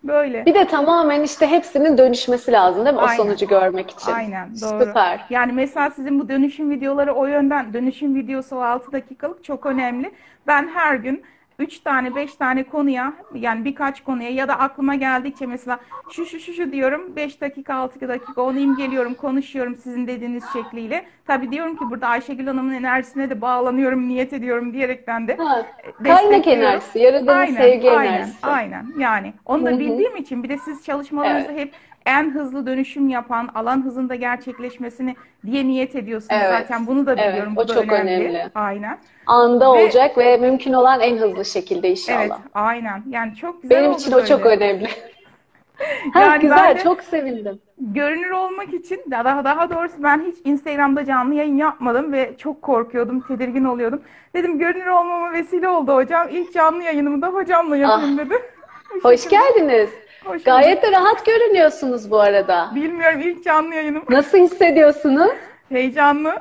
[0.03, 0.45] Böyle.
[0.45, 3.01] Bir de tamamen işte hepsinin dönüşmesi lazım değil mi?
[3.01, 3.17] O Aynen.
[3.23, 4.11] sonucu görmek için.
[4.11, 4.85] Aynen doğru.
[4.85, 5.25] Süper.
[5.29, 10.11] Yani mesela sizin bu dönüşüm videoları o yönden dönüşüm videosu o 6 dakikalık çok önemli.
[10.47, 11.23] Ben her gün
[11.59, 15.79] 3 tane 5 tane konuya yani birkaç konuya ya da aklıma geldikçe mesela
[16.11, 21.05] şu şu şu şu diyorum 5 dakika 6 dakika onu imgeliyorum konuşuyorum sizin dediğiniz şekliyle.
[21.27, 25.65] Tabii diyorum ki burada Ayşegül Hanım'ın enerjisine de bağlanıyorum niyet ediyorum diyerekten de Ha,
[26.03, 26.63] kaynak destekliyorum.
[26.63, 28.47] enerjisi, yaradanın Aynen, sevgi aynen, enerjisi.
[28.47, 31.73] Aynen yani onu da bildiğim için bir de siz çalışmalarınızda hep
[32.05, 36.49] en hızlı dönüşüm yapan, alan hızında gerçekleşmesini diye niyet ediyorsunuz Evet.
[36.61, 36.87] zaten.
[36.87, 37.53] Bunu da Evet, biliyorum.
[37.57, 38.25] o Bu da çok önemli.
[38.29, 38.51] önemli.
[38.55, 38.97] Aynen.
[39.25, 42.19] Anda Ve- olacak ve mümkün olan en hızlı şekilde inşallah.
[42.19, 43.03] Evet, aynen.
[43.09, 44.87] Yani çok güzel Benim için o çok önemli.
[46.13, 47.59] ha, Yani güzel, de- çok sevindim.
[47.77, 53.21] görünür olmak için daha daha doğrusu ben hiç Instagram'da canlı yayın yapmadım ve çok korkuyordum,
[53.21, 54.01] tedirgin oluyordum.
[54.35, 56.27] Dedim görünür olmama vesile oldu hocam.
[56.31, 58.39] İlk canlı yayınımı da hocamla yapayım dedim.
[59.03, 59.89] Hoş geldiniz.
[60.25, 62.71] Hoş Gayet de rahat görünüyorsunuz bu arada.
[62.75, 64.03] Bilmiyorum ilk canlı yayınım.
[64.09, 65.31] Nasıl hissediyorsunuz?
[65.69, 66.35] Heyecanlı.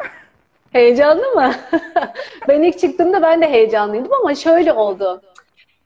[0.72, 1.52] Heyecanlı mı?
[2.48, 5.22] Ben ilk çıktığımda ben de heyecanlıydım ama şöyle oldu.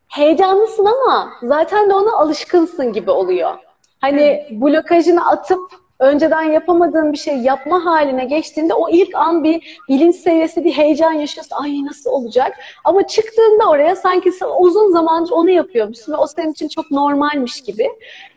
[0.08, 3.54] Heyecanlısın ama zaten de ona alışkınsın gibi oluyor.
[4.00, 5.60] Hani blokajını atıp
[6.02, 11.12] önceden yapamadığın bir şey yapma haline geçtiğinde o ilk an bir bilinç seviyesi, bir heyecan
[11.12, 11.56] yaşıyorsun.
[11.56, 12.52] Ay nasıl olacak?
[12.84, 17.60] Ama çıktığında oraya sanki sen uzun zamandır onu yapıyormuşsun ve o senin için çok normalmiş
[17.60, 17.88] gibi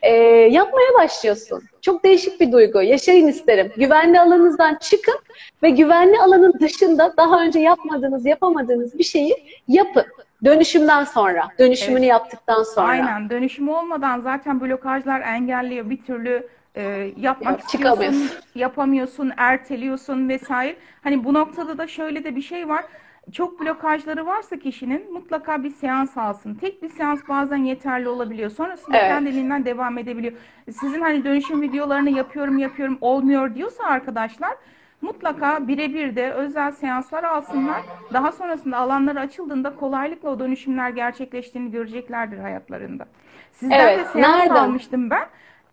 [0.02, 0.12] ee,
[0.50, 1.62] yapmaya başlıyorsun.
[1.82, 2.82] Çok değişik bir duygu.
[2.82, 3.72] Yaşayın isterim.
[3.76, 5.18] Güvenli alanınızdan çıkın
[5.62, 9.34] ve güvenli alanın dışında daha önce yapmadığınız, yapamadığınız bir şeyi
[9.68, 10.04] yapın.
[10.44, 12.10] Dönüşümden sonra, dönüşümünü Evet.
[12.10, 12.86] yaptıktan sonra.
[12.86, 13.30] Aynen.
[13.30, 15.90] Dönüşüm olmadan zaten blokajlar engelliyor.
[15.90, 20.76] Bir türlü e, yapmak Yok, istiyorsun, yapamıyorsun, erteliyorsun vesaire.
[21.02, 22.84] Hani bu noktada da şöyle de bir şey var.
[23.32, 26.54] Çok blokajları varsa kişinin mutlaka bir seans alsın.
[26.54, 28.50] Tek bir seans bazen yeterli olabiliyor.
[28.50, 29.08] Sonrasında Evet.
[29.08, 30.32] kendiliğinden devam edebiliyor.
[30.70, 34.52] Sizin hani dönüşüm videolarını yapıyorum yapıyorum olmuyor diyorsa arkadaşlar
[35.00, 37.82] mutlaka birebir de özel seanslar alsınlar.
[38.12, 43.06] Daha sonrasında alanları açıldığında kolaylıkla o dönüşümler gerçekleştiğini göreceklerdir hayatlarında.
[43.52, 44.54] Sizden Evet, de seans nereden?
[44.54, 45.26] almıştım ben.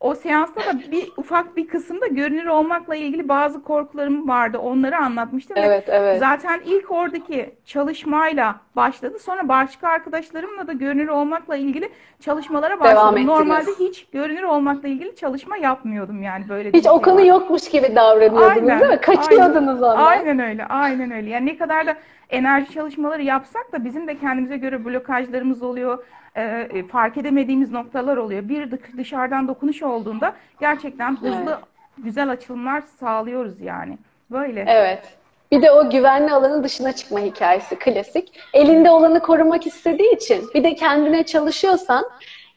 [0.03, 4.57] O seansta da bir ufak bir kısımda görünür olmakla ilgili bazı korkularım vardı.
[4.57, 5.55] Onları anlatmıştım.
[5.55, 6.19] ve Evet, evet.
[6.19, 9.19] Zaten ilk oradaki çalışmayla başladı.
[9.19, 11.89] Sonra başka arkadaşlarımla da görünür olmakla ilgili
[12.19, 13.07] çalışmalara başladım.
[13.07, 13.27] ettiniz.
[13.27, 17.25] Normalde hiç görünür olmakla ilgili çalışma yapmıyordum yani böyle Hiç o şey konu var.
[17.25, 19.01] yokmuş gibi davranıyordunuz Aynen, değil mi?
[19.01, 19.95] Kaçıyordunuz aynen.
[19.95, 20.05] ondan.
[20.05, 21.29] Aynen öyle, aynen öyle.
[21.29, 21.95] Yani ne kadar da
[22.29, 26.03] enerji çalışmaları yapsak da bizim de kendimize göre blokajlarımız oluyor.
[26.36, 28.50] E, e, fark edemediğimiz noktalar oluyor.
[28.50, 31.58] Bir dı- dışarıdan dokunuş olduğunda gerçekten hızlı, Evet.
[31.98, 33.98] güzel açılımlar sağlıyoruz yani.
[34.32, 34.65] Böyle.
[34.67, 35.17] Evet.
[35.52, 38.39] Bir de o güvenli alanın dışına çıkma hikayesi klasik.
[38.54, 42.06] Elinde olanı korumak istediği için bir de kendine çalışıyorsan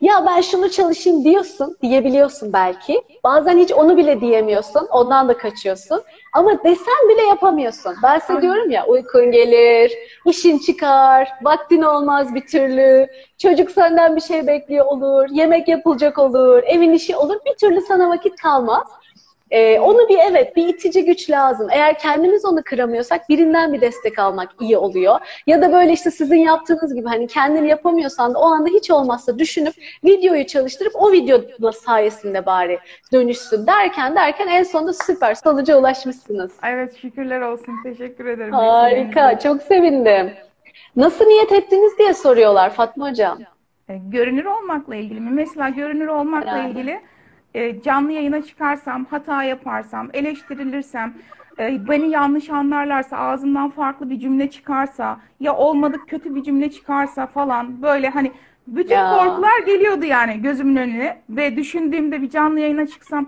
[0.01, 3.03] ya ben şunu çalışayım diyorsun, diyebiliyorsun belki.
[3.25, 6.03] Bazen hiç onu bile diyemiyorsun, ondan da kaçıyorsun.
[6.33, 7.95] Ama desen bile yapamıyorsun.
[8.03, 9.93] Ben size diyorum ya uykun gelir,
[10.27, 13.07] işin çıkar, vaktin olmaz bir türlü,
[13.39, 18.11] çocuk senden bir şey bekliyor olur, yemek yapılacak olur, evin işi olur, bir türlü sana
[18.11, 18.87] vakit kalmaz.
[19.51, 21.69] Ee, onu bir evet bir itici güç lazım.
[21.71, 25.21] Eğer kendimiz onu kıramıyorsak birinden bir destek almak iyi oluyor.
[25.47, 29.39] Ya da böyle işte sizin yaptığınız gibi hani kendin yapamıyorsan da o anda hiç olmazsa
[29.39, 32.79] düşünüp videoyu çalıştırıp o video sayesinde bari
[33.13, 36.53] dönüşsün derken derken en sonunda süper sonuca ulaşmışsınız.
[36.67, 37.75] Evet şükürler olsun.
[37.85, 38.53] Teşekkür ederim.
[38.53, 40.31] Harika, çok sevindim.
[40.97, 43.39] Nasıl niyet ettiniz diye soruyorlar Fatma Hocam.
[43.89, 45.31] E, Görünür olmakla ilgili mi?
[45.31, 46.71] Mesela görünür olmakla Herhalde.
[46.71, 47.01] ilgili
[47.57, 51.15] e, canlı yayına çıkarsam, hata yaparsam, eleştirilirsem,
[51.59, 57.27] e, beni yanlış anlarlarsa, ağzımdan farklı bir cümle çıkarsa, ya olmadık kötü bir cümle çıkarsa
[57.27, 58.33] falan böyle hani
[58.67, 59.11] bütün Ya.
[59.19, 63.27] korkular geliyordu yani gözümün önüne ve düşündüğümde bir canlı yayına çıksam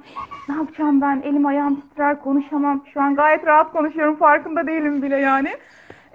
[0.49, 5.17] ne yapacağım ben elim ayağım titrer konuşamam şu an gayet rahat konuşuyorum farkında değilim bile
[5.17, 5.49] yani.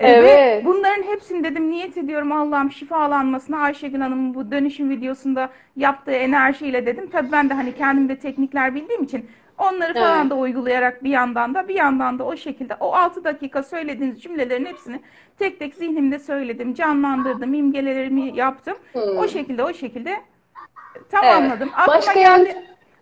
[0.03, 0.65] E, ve Evet.
[0.65, 7.09] bunların hepsini dedim niyet ediyorum Allah'ım şifalanmasına Ayşegül Hanım'ın bu dönüşüm videosunda yaptığı enerjiyle dedim.
[7.11, 10.31] Tabii ben de hani kendimde teknikler bildiğim için onları falan Evet.
[10.31, 14.65] da uygulayarak bir yandan da bir yandan da o şekilde o 6 dakika söylediğiniz cümlelerin
[14.65, 14.99] hepsini
[15.39, 18.77] tek tek zihnimde söyledim, canlandırdım, imgelerimi yaptım.
[18.93, 19.17] Hmm.
[19.17, 20.21] O şekilde o şekilde
[21.11, 21.69] tamamladım.
[21.75, 22.55] Aklıma Başka geldi.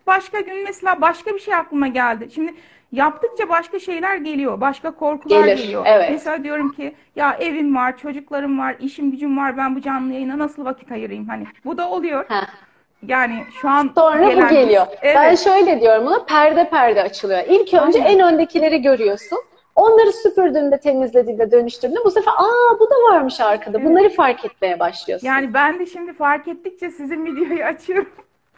[0.07, 2.29] Başka gün mesela başka bir şey aklıma geldi.
[2.35, 2.53] Şimdi
[2.91, 4.61] yaptıkça başka şeyler geliyor.
[4.61, 5.83] Başka korkular Gelir, geliyor.
[5.87, 6.09] evet.
[6.11, 9.57] Mesela diyorum ki ya evim var, çocuklarım var, işim gücüm var.
[9.57, 11.43] Ben bu canlı yayına nasıl vakit ayırayım hani.
[11.65, 12.25] Bu da oluyor.
[12.29, 12.47] Heh.
[13.07, 14.85] Yani şu an Sonra gelen- bu geliyor.
[15.01, 15.15] Evet.
[15.15, 17.39] Ben şöyle diyorum buna perde perde açılıyor.
[17.49, 18.19] İlk önce Aynen.
[18.19, 19.39] en öndekileri görüyorsun.
[19.75, 23.83] Onları süpürdüğünde, temizlediğinde, dönüştürdüğünde bu sefer aa bu da varmış arkada.
[23.85, 25.27] Bunları fark etmeye başlıyorsun.
[25.27, 28.09] Yani ben de şimdi fark ettikçe sizin videoyu açıyorum.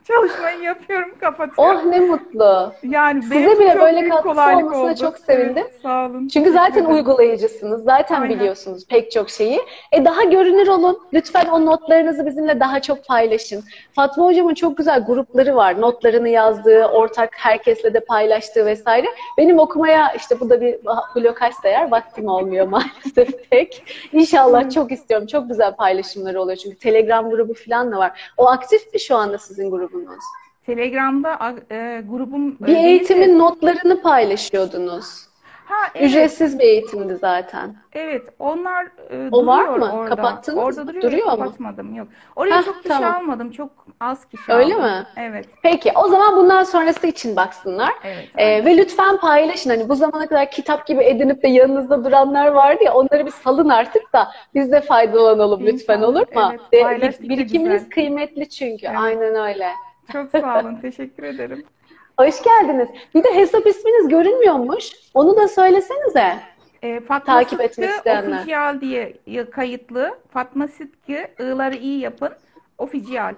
[0.07, 1.77] Çalışmayı yapıyorum, kapatıyorum.
[1.79, 2.73] Oh ne mutlu.
[2.83, 4.95] Yani Size bile böyle katkısı olmasına oldu.
[4.99, 5.63] çok sevindim.
[5.67, 6.27] Evet, sağ olun.
[6.27, 7.83] Çünkü zaten uygulayıcısınız.
[7.83, 8.29] Zaten Aynen.
[8.35, 9.61] biliyorsunuz pek çok şeyi.
[9.91, 10.99] E daha görünür olun.
[11.13, 13.63] Lütfen o notlarınızı bizimle daha çok paylaşın.
[13.95, 15.81] Fatma hocamın çok güzel grupları var.
[15.81, 19.07] Notlarını yazdığı, ortak herkesle de paylaştığı vesaire.
[19.37, 20.75] Benim okumaya işte bu da bir
[21.15, 21.91] blokaj sayar.
[21.91, 23.83] Vaktim olmuyor maalesef pek.
[24.13, 25.27] İnşallah çok istiyorum.
[25.27, 26.57] Çok güzel paylaşımları oluyor.
[26.57, 28.31] Çünkü Telegram grubu falan da var.
[28.37, 30.23] O aktif mi şu anda sizin grubunuz?
[30.65, 35.32] Telegram'da e, grubum e, Bir eğitimin notlarını paylaşıyordunuz.
[35.65, 37.75] Ha evet Ücretsiz bir eğitimdi zaten.
[37.93, 39.91] evet onlar e, O var duruyor mı?
[39.97, 40.15] orada.
[40.15, 40.63] Kapattınız mı?
[40.63, 41.37] Orada duruyor, Duruyor mu?
[41.37, 42.07] kapatmadım yok.
[42.35, 43.15] Oraya Hah, çok kişi tamam.
[43.15, 43.51] almadım.
[43.51, 44.85] Çok az kişi Öyle aldım.
[44.85, 45.05] mi?
[45.17, 45.45] Evet.
[45.63, 47.93] Peki o zaman bundan sonrası için baksınlar.
[48.03, 48.27] Evet.
[48.37, 49.69] Ee, ve lütfen paylaşın.
[49.69, 53.69] Hani bu zamana kadar kitap gibi edinip de yanınızda duranlar vardı ya onları bir salın
[53.69, 56.09] artık da biz de faydalanalım lütfen İnşallah.
[56.09, 56.49] olur mu?
[56.51, 57.89] Evet, De- paylaştıkça birikiminiz güzel.
[57.89, 58.85] kıymetli çünkü.
[58.87, 58.97] Evet.
[58.99, 59.69] Aynen öyle.
[60.13, 60.75] Çok sağ olun.
[60.81, 61.65] Teşekkür ederim.
[62.19, 62.89] Hoş geldiniz.
[63.15, 64.91] Bir de hesap isminiz görünmüyormuş.
[65.13, 66.33] Onu da söylesenize.
[66.81, 68.37] E, Fatma Takip Sıtkı etmek isteyenler.
[68.39, 69.13] Official diye
[69.51, 70.17] kayıtlı.
[70.33, 72.29] Fatma Sıtkı ığları iyi yapın.
[72.77, 73.33] Official.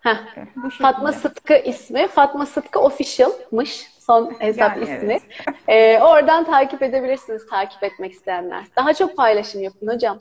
[0.00, 0.16] Heh.
[0.80, 1.12] Fatma.
[1.12, 2.06] Sıtkı ismi.
[2.08, 4.96] Fatma Sıtkı Official'mış son hesap Yani ismi.
[5.12, 5.22] evet.
[5.68, 8.64] Ee, oradan takip edebilirsiniz takip etmek isteyenler.
[8.76, 10.18] Daha çok paylaşım yapın hocam.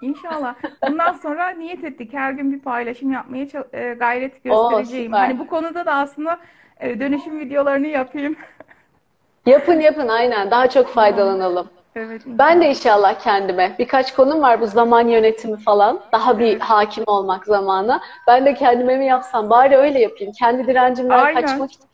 [0.00, 0.54] İnşallah.
[0.88, 2.12] Bundan sonra niyet ettik.
[2.12, 5.04] Her gün bir paylaşım yapmaya e, gayret Oo, göstereceğim.
[5.06, 5.18] süper.
[5.18, 6.38] Hani bu konuda da aslında
[6.80, 8.36] e, dönüşüm videolarını yapayım.
[9.46, 10.50] Yapın yapın aynen.
[10.50, 11.70] Daha çok faydalanalım.
[11.96, 12.22] Evet.
[12.26, 16.00] Ben de inşallah kendime birkaç konum var bu zaman yönetimi falan.
[16.12, 18.00] Daha bir hakim olmak zamana.
[18.26, 20.32] Ben de kendime mi yapsam bari öyle yapayım.
[20.38, 21.42] Kendi direncimden Aynen.
[21.42, 21.84] kaçmak için.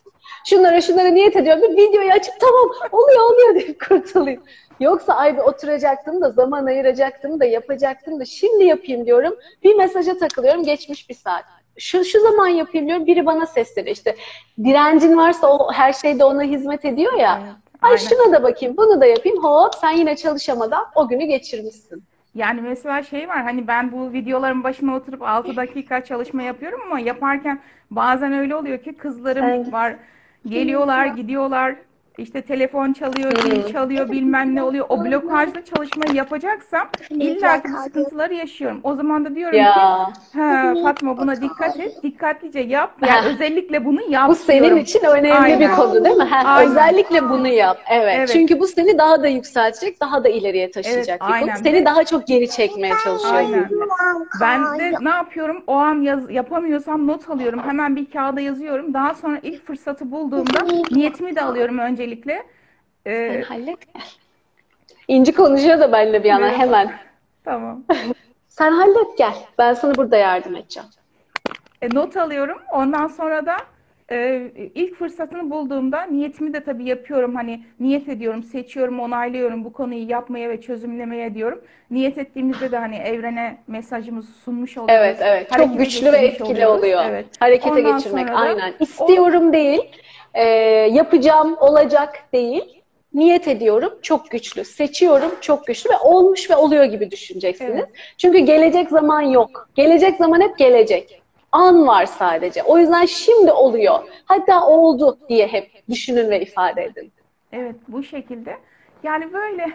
[0.46, 1.62] Şunlara şunlara niyet ediyorum.
[1.62, 4.42] Bir videoyu açıp tamam oluyor oluyor deyip kurtulayım.
[4.80, 9.36] Yoksa ay bir oturacaktım da zaman ayıracaktım da yapacaktım da şimdi yapayım diyorum.
[9.64, 11.44] Bir mesaja takılıyorum geçmiş bir saat.
[11.78, 13.96] Şu, şu zaman yapayım diyorum biri bana sesleniyor.
[13.96, 14.16] İşte
[14.64, 17.40] direncin varsa o her şeyde ona hizmet ediyor ya.
[17.44, 17.96] Evet, Ay aynen.
[17.96, 19.44] şuna da bakayım, bunu da yapayım.
[19.44, 22.04] Hop sen yine çalışamadan o günü geçirmişsin.
[22.34, 27.00] Yani mesela şey var hani ben bu videoların başına oturup 6 dakika çalışma yapıyorum ama
[27.00, 29.96] yaparken bazen öyle oluyor ki kızlarım var
[30.48, 31.76] geliyorlar gidiyorlar
[32.20, 34.86] işte telefon çalıyor, zil çalıyor, bilmem ne oluyor.
[34.88, 38.80] O blokajlı çalışmayı yapacaksam illa ki sıkıntıları yaşıyorum.
[38.82, 42.90] O zaman da diyorum ki Ya ha, Fatma buna dikkat et, dikkatlice yap.
[43.08, 44.78] Yani özellikle bunu yap bu senin diyorum.
[44.78, 45.60] için önemli Aynen.
[45.60, 46.24] bir konu değil mi?
[46.24, 46.70] Ha, Aynen.
[46.70, 47.78] özellikle bunu yap.
[47.90, 48.14] Evet.
[48.16, 48.30] Evet.
[48.32, 51.34] Çünkü bu seni daha da yükseltecek, daha da ileriye taşıyacak bir konu.
[51.34, 51.54] aynen.
[51.54, 53.34] Seni daha çok geri çekmeye çalışıyor.
[53.34, 53.68] Aynen.
[54.40, 55.62] Ben de ne yapıyorum?
[55.66, 57.60] O an yaz, yapamıyorsam not alıyorum.
[57.66, 58.94] Hemen bir kağıda yazıyorum.
[58.94, 60.58] Daha sonra ilk fırsatı bulduğumda
[60.90, 62.09] niyetimi de alıyorum öncelikle.
[63.06, 64.02] Ee, Sen hallet gel.
[65.08, 66.62] İnci konuşuyor da benimle bir yana Merhaba.
[66.62, 66.90] hemen.
[67.44, 67.84] tamam.
[68.48, 69.34] Sen hallet gel.
[69.58, 70.88] Ben sana burada yardım edeceğim.
[71.82, 72.58] E, not alıyorum.
[72.72, 73.56] Ondan sonra da
[74.12, 74.42] e,
[74.74, 77.34] ilk fırsatını bulduğumda niyetimi de tabii yapıyorum.
[77.34, 81.60] Hani niyet ediyorum, seçiyorum, onaylıyorum bu konuyu yapmaya ve çözümlemeye diyorum.
[81.90, 85.04] Niyet ettiğimizde de hani evrene mesajımızı sunmuş oluyoruz.
[85.04, 85.52] Evet evet.
[85.56, 86.78] Çok güçlü ve etkili oluyoruz.
[86.78, 87.04] oluyor.
[87.08, 87.26] Evet.
[87.40, 88.74] Harekete Ondan geçirmek sonra da aynen.
[88.80, 89.80] İstiyorum değil,
[90.34, 90.44] e,
[90.92, 92.82] yapacağım, olacak değil.
[93.14, 94.64] Niyet ediyorum, çok güçlü.
[94.64, 97.74] Seçiyorum, çok güçlü ve olmuş ve oluyor gibi düşüneceksiniz.
[97.74, 97.88] Evet.
[98.18, 99.68] Çünkü gelecek zaman yok.
[99.74, 101.22] Gelecek zaman hep gelecek.
[101.52, 102.62] An var sadece.
[102.62, 103.98] O yüzden şimdi oluyor.
[104.24, 107.12] Hatta oldu diye hep düşünün ve ifade edin.
[107.52, 108.56] Evet, bu şekilde.
[109.02, 109.72] Yani böyle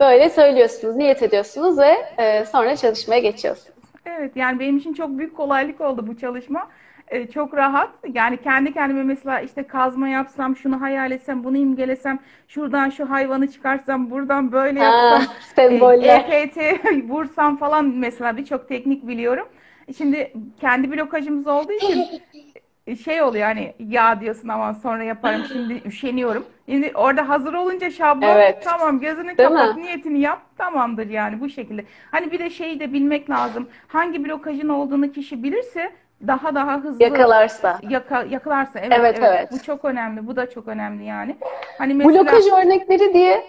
[0.00, 3.78] Böyle söylüyorsunuz, niyet ediyorsunuz ve e, sonra çalışmaya geçiyorsunuz.
[4.06, 6.68] Evet yani benim için çok büyük kolaylık oldu bu çalışma.
[7.08, 7.90] Ee, çok rahat.
[8.12, 13.50] Yani kendi kendime mesela işte kazma yapsam, şunu hayal etsem, bunu imgelesem, şuradan şu hayvanı
[13.50, 15.22] çıkarsam, buradan böyle yapsam,
[15.54, 16.24] semboller.
[16.30, 16.58] e, EFT
[17.08, 19.48] vursam falan mesela birçok teknik biliyorum.
[19.96, 22.04] Şimdi kendi blokajımız olduğu için
[23.04, 26.46] şey oluyor hani ya diyorsun ama sonra yaparım şimdi üşeniyorum.
[26.68, 28.62] Şimdi orada hazır olunca şablon Evet.
[28.64, 29.82] tamam gözünü Değil kapat mi?
[29.82, 31.84] niyetini yap tamamdır yani bu şekilde.
[32.10, 33.68] Hani bir de şeyi de bilmek lazım.
[33.88, 35.92] Hangi blokajın olduğunu kişi bilirse
[36.26, 37.78] daha daha hızlı Yakalarsa.
[37.88, 38.78] yaka, yakalarsa.
[38.78, 39.48] Evet, Evet, evet.
[39.52, 40.26] Bu çok önemli.
[40.26, 41.36] Bu da çok önemli yani.
[41.78, 43.44] Hani mesela Blokaj örnekleri diye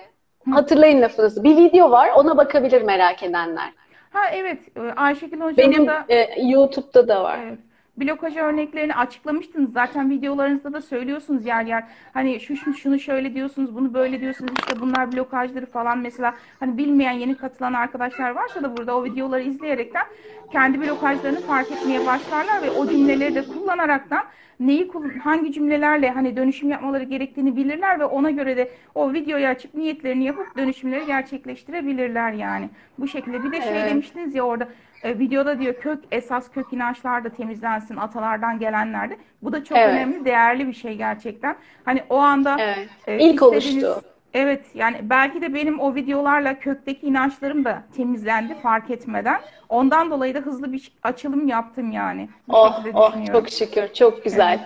[0.52, 1.44] hatırlayın lafınızı.
[1.44, 3.74] Bir video var, ona bakabilir merak edenler.
[4.12, 7.40] ha evet e, Ayşegül hocamın Benim da e, YouTube'da da var.
[7.44, 7.60] Evet.
[7.98, 9.74] Blokaj örneklerini açıklamıştınız.
[9.74, 11.84] Zaten videolarınızda da söylüyorsunuz yer yer.
[12.14, 14.54] Hani şu, şu şunu şöyle diyorsunuz, bunu böyle diyorsunuz.
[14.60, 16.34] İşte bunlar blokajları falan mesela.
[16.60, 20.04] Hani bilmeyen yeni katılan arkadaşlar varsa da burada o videoları izleyerekten
[20.52, 24.24] kendi blokajlarını fark etmeye başlarlar ve o cümleleri de kullanaraktan
[24.60, 24.92] neyi
[25.24, 30.26] hangi cümlelerle hani dönüşüm yapmaları gerektiğini bilirler ve ona göre de o videoyu açıp niyetlerini
[30.26, 32.70] yapıp dönüşümleri gerçekleştirebilirler yani.
[33.00, 33.44] Bu şekilde.
[33.44, 33.90] Bir de şey Evet.
[33.90, 34.68] demiştiniz ya orada
[35.04, 39.18] e, videoda diyor kök esas kök inançlar da temizlensin atalardan gelenler de.
[39.42, 39.90] Bu da çok Evet.
[39.90, 41.56] önemli, değerli bir şey gerçekten.
[41.86, 42.90] Hani o anda Evet.
[43.08, 44.02] e, İlk oluştu.
[44.34, 49.40] Evet yani belki de benim o videolarla kökteki inançlarım da temizlendi fark etmeden.
[49.70, 52.30] Ondan dolayı da hızlı bir açılım yaptım yani.
[52.48, 54.60] Bu Oh oh çok şükür, çok güzel.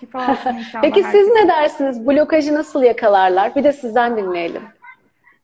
[0.00, 1.34] Şifa olsun inşallah Peki siz herkese.
[1.44, 2.06] ne dersiniz?
[2.06, 3.54] Blokajı nasıl yakalarlar?
[3.56, 4.62] Bir de sizden dinleyelim.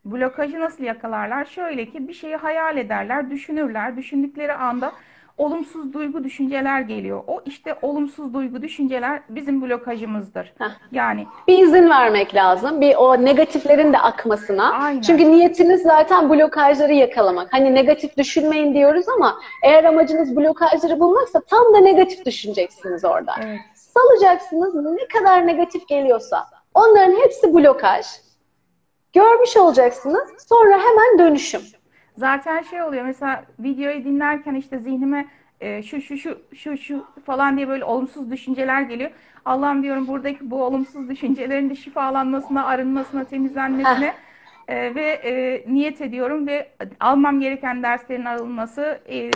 [0.05, 1.45] Blokajı nasıl yakalarlar?
[1.45, 3.97] Şöyle ki bir şeyi hayal ederler, düşünürler.
[3.97, 4.93] Düşündükleri anda
[5.39, 7.23] olumsuz duygu düşünceler geliyor.
[7.27, 10.53] O işte olumsuz duygu düşünceler bizim blokajımızdır.
[10.59, 10.71] Heh.
[10.93, 12.81] Yani Bir izin vermek lazım.
[12.81, 14.73] Bir o negatiflerin de akmasına.
[14.73, 15.01] Aynen.
[15.01, 17.53] Çünkü niyetiniz zaten blokajları yakalamak.
[17.53, 23.35] Hani negatif düşünmeyin diyoruz ama eğer amacınız blokajları bulmaksa tam da negatif düşüneceksiniz orada.
[23.45, 23.61] evet.
[23.75, 26.45] Salacaksınız ne kadar negatif geliyorsa.
[26.75, 28.07] Onların hepsi blokaj.
[29.15, 30.47] Görmüş olacaksınız.
[30.49, 31.61] Sonra hemen dönüşüm.
[32.17, 35.27] Zaten şey oluyor mesela videoyu dinlerken işte zihnime
[35.61, 39.11] e, şu şu şu şu şu falan diye böyle olumsuz düşünceler geliyor.
[39.45, 44.15] Allah'ım diyorum buradaki bu olumsuz düşüncelerin de şifalanmasına, arınmasına, temizlenmesine
[44.69, 49.31] e, ve e, niyet ediyorum ve almam gereken derslerin alınması, e,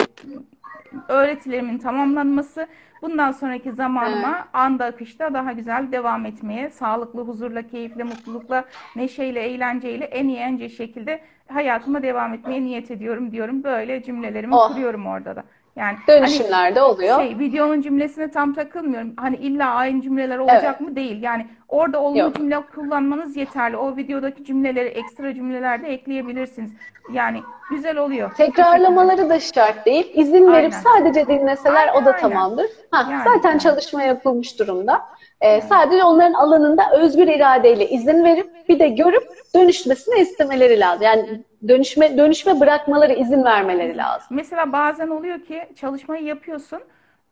[1.09, 2.67] öğretilerimin tamamlanması,
[3.01, 10.05] bundan sonraki zamanıma anda akışta daha güzel devam etmeye, sağlıklı, huzurla, keyifle, mutlulukla, neşeyle, eğlenceyle
[10.05, 13.63] en iyi en iyi şekilde hayatıma devam etmeye niyet ediyorum diyorum.
[13.63, 14.67] Böyle cümlelerimi Oh.
[14.67, 15.43] kuruyorum orada da.
[15.79, 17.19] Yani hani Dönüşümlerde oluyor.
[17.19, 19.13] şey videonun cümlesine tam takılmıyorum.
[19.17, 20.95] Hani illa aynı cümleler olacak mı?
[20.95, 21.23] Değil.
[21.23, 22.35] Yani orada olumlu Yok.
[22.35, 23.77] cümle kullanmanız yeterli.
[23.77, 26.71] O videodaki cümleleri ekstra cümleler de ekleyebilirsiniz.
[27.13, 28.35] Yani güzel oluyor.
[28.35, 30.11] Tekrarlamaları da şart değil.
[30.13, 30.83] İzin verip Aynen.
[30.83, 32.67] sadece dinleseler o da Aynen, tamamdır.
[32.91, 33.59] Ha, Yani, zaten yani.
[33.59, 35.01] çalışma yapılmış durumda.
[35.41, 39.23] Ee, Sadece onların alanında özgür iradeyle izin verip bir de görüp
[39.55, 41.01] dönüşmesini istemeleri lazım.
[41.03, 44.27] Yani dönüşme dönüşme bırakmaları, izin vermeleri lazım.
[44.31, 46.79] Mesela bazen oluyor ki çalışmayı yapıyorsun.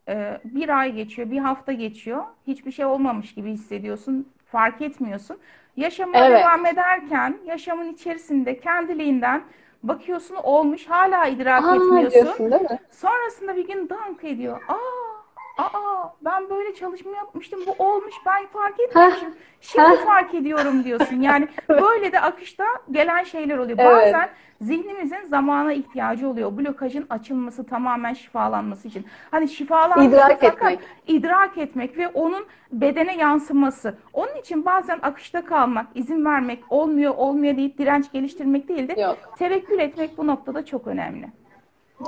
[0.08, 2.24] e, Bir ay geçiyor, bir hafta geçiyor.
[2.48, 4.28] Hiçbir şey olmamış gibi hissediyorsun.
[4.46, 5.38] Fark etmiyorsun.
[5.78, 6.40] Yaşamına Evet.
[6.40, 9.42] devam ederken yaşamın içerisinde kendiliğinden
[9.84, 12.22] bakıyorsun olmuş hala idrak Aa etmiyorsun.
[12.22, 12.68] diyorsun?
[12.92, 14.62] Sonrasında bir gün dank ediyor.
[14.68, 14.76] Aa,
[15.58, 17.60] aa ben böyle çalışma yapmıştım.
[17.68, 18.16] Bu olmuş.
[18.26, 19.34] Ben fark etmemişim.
[19.62, 21.22] Şimdi fark ediyorum diyorsun.
[21.22, 23.78] Yani böyle de akışta gelen şeyler oluyor.
[23.82, 24.14] Evet.
[24.14, 24.30] Bazen
[24.62, 26.58] zihnimizin zamana ihtiyacı oluyor.
[26.58, 29.06] Blokajın açılması tamamen şifalanması için.
[29.32, 30.80] Hani şifalanması İdrak etmek.
[31.08, 33.98] idrak etmek ve onun bedene yansıması.
[34.14, 39.18] Onun için bazen akışta kalmak, izin vermek, olmuyor olmuyor deyip direnç geliştirmek değil de Yok.
[39.38, 41.28] tevekkül etmek bu noktada çok önemli.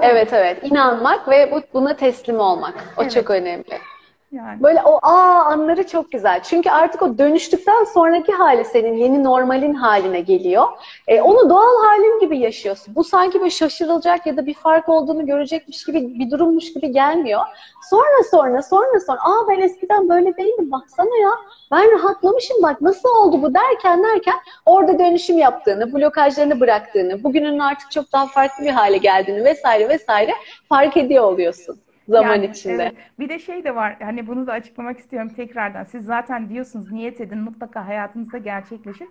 [0.02, 0.64] Evet evet.
[0.64, 2.94] İnanmak ve bu, buna teslim olmak.
[2.98, 3.12] O Evet.
[3.12, 3.89] çok önemli.
[4.32, 6.44] Yani Böyle o aa anları çok güzel.
[6.44, 10.68] Çünkü artık o dönüştükten sonraki hali senin yeni normalin haline geliyor.
[11.08, 12.96] E, onu doğal halin gibi yaşıyorsun.
[12.96, 17.42] Bu sanki böyle şaşırılacak ya da bir fark olduğunu görecekmiş gibi bir durummuş gibi gelmiyor.
[17.90, 21.32] Sonra sonra sonra sonra aa ben eskiden böyle değildim baksana ya.
[21.72, 27.92] Ben rahatlamışım bak nasıl oldu bu derken derken orada dönüşüm yaptığını, blokajlarını bıraktığını, bugünün artık
[27.92, 30.32] çok daha farklı bir hale geldiğini vesaire vesaire
[30.70, 31.80] fark ediyor oluyorsun
[32.10, 32.74] zaman Yani, içinde.
[32.74, 32.96] evet.
[33.20, 33.98] Bir de şey de var.
[34.00, 35.84] Hani bunu da açıklamak istiyorum tekrardan.
[35.84, 39.08] Siz zaten diyorsunuz niyet edin mutlaka hayatınızda gerçekleşir.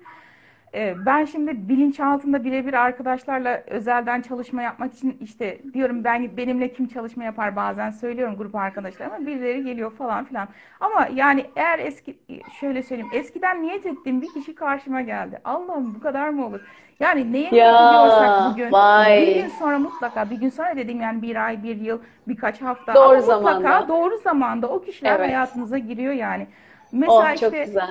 [0.74, 6.88] Ee, Ben şimdi bilinçaltında birebir arkadaşlarla özelden çalışma yapmak için işte diyorum ben benimle kim
[6.88, 10.48] çalışma yapar bazen söylüyorum grup arkadaşlarıma birileri geliyor falan filan.
[10.80, 12.18] Ama yani eğer eski
[12.50, 15.40] şöyle söyleyeyim eskiden niyet ettiğim bir kişi karşıma geldi.
[15.44, 16.60] Allah'ım bu kadar mı olur?
[17.00, 19.18] Yani neye Ya, bugün vay.
[19.18, 22.92] bir gün sonra mutlaka bir gün sonra dediğim yani bir ay, bir yıl, birkaç hafta
[22.94, 23.88] Doğru ama mutlaka zamanda.
[23.88, 25.20] doğru zamanda o kişiler Evet.
[25.20, 26.46] hayatınıza giriyor yani.
[26.93, 27.89] Mesela Oh çok işte güzel.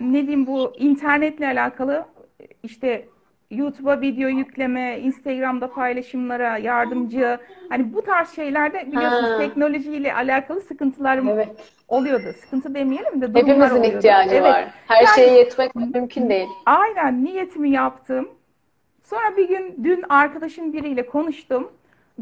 [0.00, 2.04] ne diyeyim bu internetle alakalı
[2.62, 3.04] işte
[3.50, 7.38] YouTube'a video yükleme, Instagram'da paylaşımlara yardımcı
[7.68, 9.38] hani bu tarz şeylerde biliyorsunuz Ha.
[9.38, 11.48] teknolojiyle alakalı sıkıntılar Evet.
[11.88, 12.32] oluyordu.
[12.40, 13.96] Sıkıntı demeyelim de durumlar Hepimizin oluyordu.
[13.96, 14.42] ihtiyacı Evet.
[14.44, 14.64] var.
[14.88, 16.48] Her Yani- şeye yetmek mümkün değil.
[16.66, 18.28] Aynen niyetimi yaptım.
[19.04, 21.72] Sonra bir gün dün arkadaşım biriyle konuştum.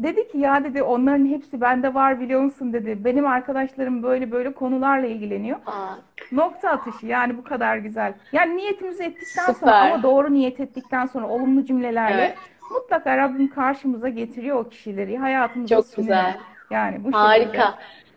[0.03, 3.05] Dedi ki ya dedi onların hepsi bende var biliyor musun dedi.
[3.05, 5.57] Benim arkadaşlarım böyle böyle konularla ilgileniyor.
[5.65, 5.95] Aa,
[6.31, 8.13] Nokta atışı yani bu kadar güzel.
[8.33, 9.91] Yani niyetimizi ettikten sonra Süper.
[9.91, 12.37] ama doğru niyet ettikten sonra olumlu cümlelerle Evet.
[12.71, 15.17] mutlaka Rabbim karşımıza getiriyor o kişileri.
[15.17, 16.17] Hayatımıza Çok sunuyor.
[16.17, 16.37] güzel.
[16.71, 17.63] Yani bu şekilde.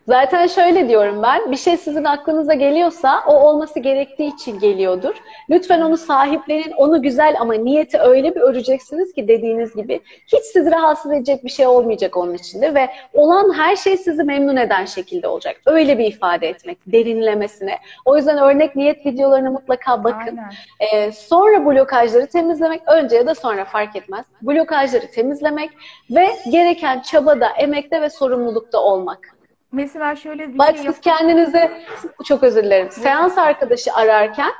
[0.08, 5.14] Zaten şöyle diyorum ben, bir şey sizin aklınıza geliyorsa o olması gerektiği için geliyordur.
[5.50, 10.70] Lütfen onu sahiplenin, onu güzel ama niyeti öyle bir öreceksiniz ki dediğiniz gibi hiç sizi
[10.70, 15.28] rahatsız edecek bir şey olmayacak onun içinde ve olan her şey sizi memnun eden şekilde
[15.28, 15.56] olacak.
[15.66, 17.78] Öyle bir ifade etmek, derinlemesine.
[18.04, 20.38] O yüzden örnek niyet videolarına mutlaka bakın.
[20.38, 20.52] Aynen.
[20.80, 24.26] Ee, sonra blokajları temizlemek, önce ya da sonra fark etmez.
[24.42, 25.70] Blokajları temizlemek
[26.10, 29.41] ve gereken çabada, emekte ve sorumlulukta olmak.
[29.72, 31.72] Mesela şöyle bir Bak şey siz kendinize,
[32.24, 34.52] çok özür dilerim, seans arkadaşı ararken,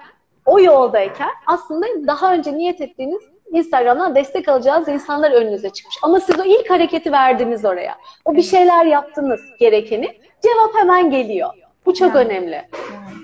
[0.47, 5.97] o yoldayken aslında daha önce niyet ettiğiniz Instagram'dan destek alacağınız insanlar önünüze çıkmış.
[6.03, 7.97] Ama siz o ilk hareketi verdiniz oraya.
[8.25, 10.07] O bir şeyler yaptınız gerekeni.
[10.43, 11.51] Cevap hemen geliyor.
[11.87, 12.27] Bu çok Yani.
[12.27, 12.55] önemli.
[12.55, 13.22] Yani.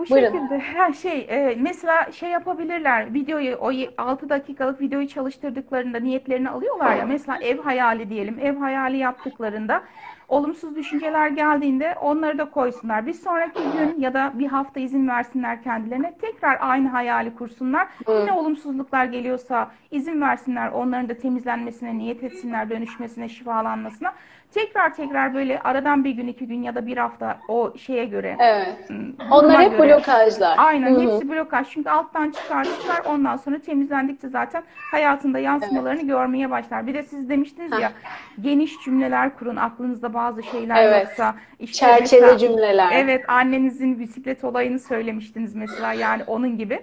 [0.00, 0.26] Bu Buyurun.
[0.32, 6.50] şekilde her şey e, mesela şey yapabilirler videoyu o y- 6 dakikalık videoyu çalıştırdıklarında niyetlerini
[6.50, 9.84] alıyorlar ya mesela ev hayali diyelim ev hayali yaptıklarında
[10.28, 13.06] olumsuz düşünceler geldiğinde onları da koysunlar.
[13.06, 17.88] Bir sonraki gün ya da bir hafta izin versinler kendilerine tekrar aynı hayali kursunlar.
[18.18, 24.14] Yine olumsuzluklar geliyorsa izin versinler onların da temizlenmesine niyet etsinler dönüşmesine şifalanmasına.
[24.54, 28.36] Tekrar tekrar böyle aradan bir gün iki gün ya da bir hafta o şeye göre
[28.40, 28.88] Evet.
[28.88, 29.88] duruma Onlar hep göre.
[29.96, 30.54] blokajlar.
[30.58, 31.00] Aynen Hı hı.
[31.00, 31.68] hepsi blokaj.
[31.70, 36.86] Çünkü alttan çıkar çıkar ondan sonra temizlendikçe zaten hayatında yansımalarını görmeye başlar.
[36.86, 37.92] Bir de siz demiştiniz ya
[38.40, 41.06] geniş cümleler kurun aklınızda bazı şeyler Evet.
[41.08, 41.34] yoksa.
[41.58, 42.88] işte Çerçeve mesela- cümleler.
[42.92, 46.80] Evet annenizin bisiklet olayını söylemiştiniz mesela yani onun gibi.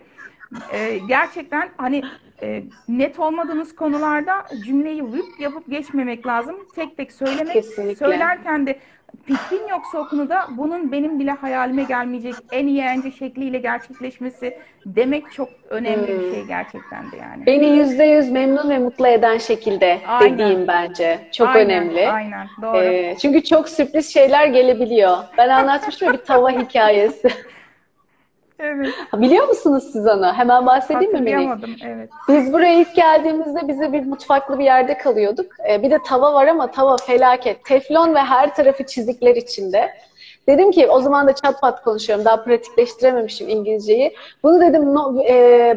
[0.74, 2.04] Ee, gerçekten hani
[2.42, 4.34] e, net olmadığınız konularda
[4.66, 6.56] cümleyi vıp yapıp geçmemek lazım.
[6.76, 7.54] Tek tek söylemek.
[7.54, 7.96] Kesinlikle.
[7.96, 8.80] Söylerken de
[9.26, 15.32] fikrin yoksa o konuda bunun benim bile hayalime gelmeyecek en iyi en şekliyle gerçekleşmesi demek
[15.32, 16.20] çok önemli Hmm.
[16.24, 17.46] bir şey gerçekten de yani.
[17.46, 20.34] Beni yüzde yüz memnun ve mutlu eden şekilde Aynen.
[20.34, 21.20] dediğim bence.
[21.34, 22.10] Çok Aynen, önemli.
[22.10, 22.78] Aynen doğru.
[22.78, 25.18] Ee, çünkü çok sürpriz şeyler gelebiliyor.
[25.38, 27.30] Ben anlatmıştım bir tava hikayesi.
[28.60, 28.90] evet.
[29.14, 30.34] Biliyor musunuz siz onu?
[30.34, 31.18] Hemen bahsedeyim mi?
[31.18, 31.76] Hatırlayamadım.
[31.86, 32.10] Evet.
[32.28, 35.46] Biz buraya ilk geldiğimizde bize bir mutfaklı bir yerde kalıyorduk.
[35.70, 37.66] Ee, bir de tava var ama tava felaket.
[37.66, 39.90] Teflon ve her tarafı çizikler içinde.
[40.48, 42.26] Dedim ki o zaman da çat pat konuşuyorum.
[42.26, 44.16] Daha pratikleştirememişim İngilizceyi.
[44.44, 45.34] Bunu dedim no, e,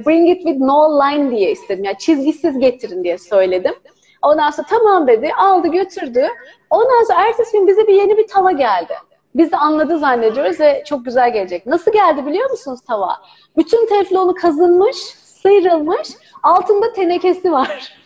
[0.06, 1.84] bring it with no line diye istedim.
[1.84, 3.74] Yani çizgisiz getirin diye söyledim.
[4.22, 5.32] Ondan sonra tamam dedi.
[5.38, 6.28] Aldı götürdü.
[6.70, 8.94] Ondan sonra ertesi gün bize bir yeni bir tava geldi.
[9.34, 11.66] Biz de anladı zannediyoruz ve çok güzel gelecek.
[11.66, 13.16] Nasıl geldi biliyor musunuz tava?
[13.56, 14.96] Bütün teflonu kazınmış,
[15.42, 16.08] sıyrılmış,
[16.42, 17.96] altında tenekesi var.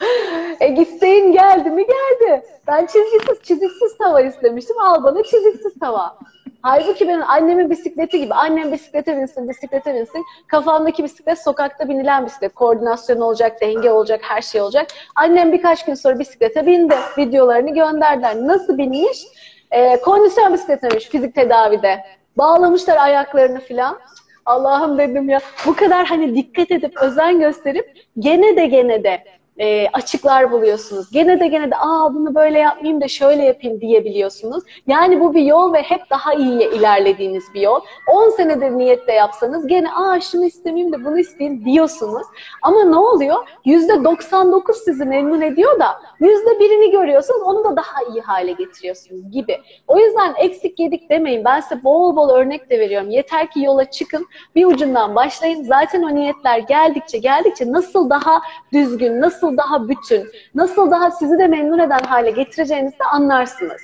[0.60, 2.44] e isteğin geldi mi geldi.
[2.66, 4.78] Ben çizgisiz, çiziksiz tava istemiştim.
[4.78, 6.18] Al bana çiziksiz tava.
[6.62, 8.34] Halbuki benim annemin bisikleti gibi.
[8.34, 10.24] Annem bisiklete binsin, bisiklete binsin.
[10.46, 12.54] Kafamdaki bisiklet sokakta binilen bisiklet.
[12.54, 14.86] Koordinasyon olacak, denge olacak, her şey olacak.
[15.16, 16.94] Annem birkaç gün sonra bisiklete bindi.
[17.18, 18.36] Videolarını gönderdiler.
[18.36, 19.24] Nasıl binmiş?
[19.70, 22.04] Ee, kondisyon bisikletiymiş fizik tedavide.
[22.38, 23.98] Bağlamışlar ayaklarını filan.
[24.46, 29.24] Allah'ım dedim ya bu kadar hani dikkat edip özen gösterip gene de gene de
[29.60, 31.10] e, açıklar buluyorsunuz.
[31.10, 34.64] Gene de gene de aa bunu böyle yapmayayım da şöyle yapayım diyebiliyorsunuz.
[34.86, 37.80] Yani bu bir yol ve hep daha iyiye ilerlediğiniz bir yol.
[38.06, 42.26] 10 senedir niyetle yapsanız gene aa şunu istemeyeyim de bunu isteyeyim diyorsunuz.
[42.62, 43.36] Ama ne oluyor?
[43.66, 49.58] %99 sizi memnun ediyor da %1'ini görüyorsunuz onu da daha iyi hale getiriyorsunuz gibi.
[49.88, 51.44] O yüzden eksik yedik demeyin.
[51.44, 53.10] Ben size bol bol örnek de veriyorum.
[53.10, 54.26] Yeter ki yola çıkın.
[54.54, 55.62] Bir ucundan başlayın.
[55.62, 58.40] Zaten o niyetler geldikçe geldikçe nasıl daha
[58.72, 63.82] düzgün, nasıl daha bütün, nasıl daha sizi de memnun eden hale getireceğinizi de anlarsınız.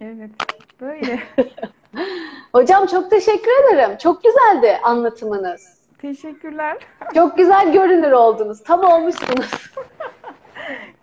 [0.00, 0.30] Evet.
[0.80, 1.18] Böyle.
[2.52, 3.96] Hocam çok teşekkür ederim.
[3.98, 5.74] Çok güzeldi anlatımınız.
[5.98, 6.76] Teşekkürler.
[7.14, 8.62] Çok güzel görünür oldunuz.
[8.62, 9.50] Tam olmuşsunuz.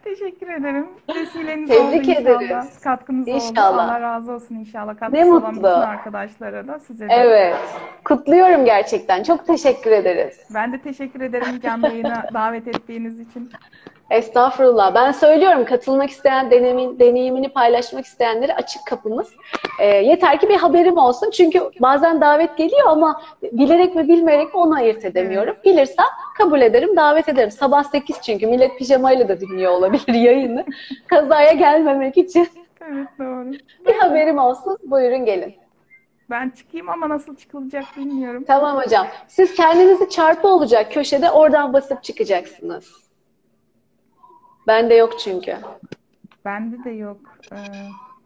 [0.03, 0.88] Teşekkür ederim.
[1.16, 2.41] Vesileniz Tebrik oldu inşallah.
[2.41, 2.80] ederiz.
[2.84, 3.36] Katkınız oldu.
[3.36, 3.86] İnşallah.
[3.89, 4.93] Allah razı olsun inşallah.
[4.93, 5.57] Ne Katkısı olan mutlu.
[5.57, 7.14] bütün arkadaşlara da size de.
[7.14, 7.55] Evet.
[8.05, 9.24] Kutluyorum gerçekten.
[9.24, 10.39] Çok teşekkür ederiz.
[10.53, 13.51] Ben de teşekkür ederim canlı yayına davet ettiğiniz için.
[14.12, 14.95] Estağfurullah.
[14.95, 19.34] Ben söylüyorum katılmak isteyen, deneyimin, deneyimini paylaşmak isteyenlere açık kapımız.
[19.80, 21.30] Ee, yeter ki bir haberim olsun.
[21.32, 25.55] Çünkü bazen davet geliyor ama bilerek ve bilmeyerek onu ayırt edemiyorum.
[25.66, 26.05] Bilirsem
[26.38, 27.51] kabul ederim, davet ederim.
[27.51, 30.66] Sabah 8 çünkü millet pijamayla da dinliyor olabilir yayını.
[31.07, 32.47] Kazaya gelmemek için
[32.91, 33.51] Evet doğru.
[33.88, 34.78] bir haberim olsun.
[34.84, 35.55] Buyurun gelin.
[36.30, 38.43] Ben çıkayım ama nasıl çıkılacak bilmiyorum.
[38.47, 39.07] Tamam hocam.
[39.28, 43.11] Siz kendinizi çarpı olacak köşede oradan basıp çıkacaksınız.
[44.68, 45.57] Bende yok çünkü.
[46.45, 47.18] Bende de yok.
[47.51, 47.55] Ee,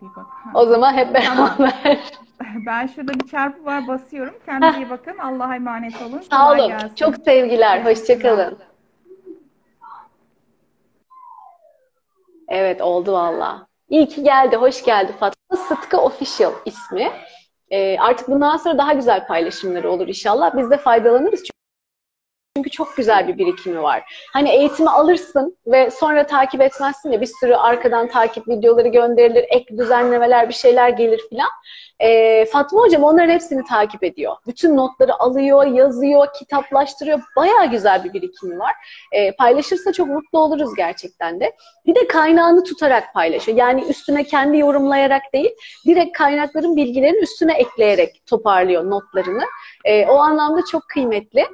[0.01, 0.25] bir bak.
[0.29, 0.49] Ha.
[0.53, 1.99] O zaman hep beraber.
[2.65, 4.33] Ben şurada bir çarpı var basıyorum.
[4.45, 5.17] Kendinize iyi bakın.
[5.17, 6.21] Allah'a emanet olun.
[6.31, 6.67] Sağ olun.
[6.67, 6.95] gelsin.
[6.95, 7.85] Çok sevgiler.
[7.85, 8.57] Hoşçakalın.
[12.47, 13.67] Evet oldu valla.
[13.89, 14.55] İyi ki geldi.
[14.55, 15.57] Hoş geldi Fatma.
[15.57, 17.11] Sıtkı Official ismi.
[17.69, 20.57] Ee, artık bundan sonra daha güzel paylaşımları olur inşallah.
[20.57, 21.39] Biz de faydalanırız.
[21.39, 21.54] Çünkü
[22.63, 24.03] çok güzel bir birikimi var.
[24.33, 29.77] Hani eğitimi alırsın ve sonra takip etmezsin ya bir sürü arkadan takip videoları gönderilir, ek
[29.77, 31.49] düzenlemeler bir şeyler gelir filan.
[31.99, 34.35] Ee, Fatma hocam onların hepsini takip ediyor.
[34.47, 37.21] Bütün notları alıyor, yazıyor, kitaplaştırıyor.
[37.35, 38.73] Bayağı güzel bir birikimi var.
[39.11, 41.55] Ee, paylaşırsa çok mutlu oluruz gerçekten de.
[41.85, 43.57] Bir de kaynağını tutarak paylaşıyor.
[43.57, 45.51] Yani üstüne kendi yorumlayarak değil,
[45.85, 49.43] direkt kaynakların bilgilerini üstüne ekleyerek toparlıyor notlarını.
[49.85, 51.45] Ee, o anlamda çok kıymetli.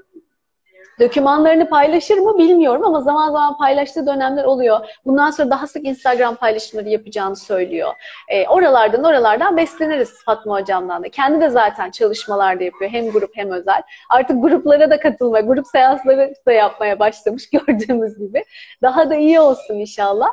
[1.01, 4.79] Dokümanlarını paylaşır mı bilmiyorum ama zaman zaman paylaştığı dönemler oluyor.
[5.05, 7.93] Bundan sonra daha sık Instagram paylaşımları yapacağını söylüyor.
[8.27, 11.09] E, oralardan oralardan besleniriz Fatma Hocam'dan da.
[11.09, 12.91] Kendi de zaten çalışmalar da yapıyor.
[12.91, 13.81] Hem grup hem özel.
[14.09, 18.43] Artık gruplara da katılma, grup seansları da yapmaya başlamış gördüğümüz gibi.
[18.81, 20.29] Daha da iyi olsun inşallah.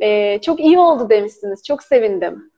[0.00, 1.62] E, çok iyi oldu demişsiniz.
[1.64, 2.51] Çok sevindim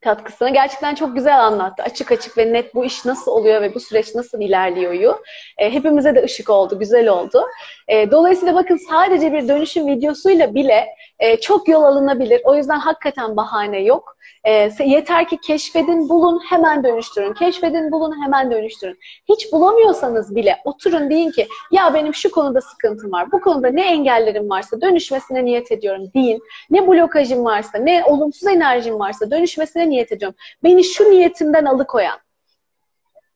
[0.00, 0.50] katkısını.
[0.50, 1.82] Gerçekten çok güzel anlattı.
[1.82, 5.18] Açık açık ve net bu iş nasıl oluyor ve bu süreç nasıl ilerliyor.
[5.58, 7.42] E, hepimize de ışık oldu, güzel oldu.
[7.88, 10.86] E, dolayısıyla bakın sadece bir dönüşüm videosuyla bile
[11.18, 12.40] e, çok yol alınabilir.
[12.44, 14.16] O yüzden hakikaten bahane yok.
[14.44, 17.34] E, yeter ki keşfedin, bulun, hemen dönüştürün.
[17.34, 18.98] Keşfedin, bulun, hemen dönüştürün.
[19.28, 23.32] Hiç bulamıyorsanız bile oturun deyin ki ya benim şu konuda sıkıntım var.
[23.32, 26.42] Bu konuda ne engellerim varsa dönüşmesine niyet ediyorum deyin.
[26.70, 30.36] Ne blokajım varsa, ne olumsuz enerjim varsa dönüşmesine niyet ediyorum.
[30.64, 32.18] Beni şu niyetimden alıkoyan.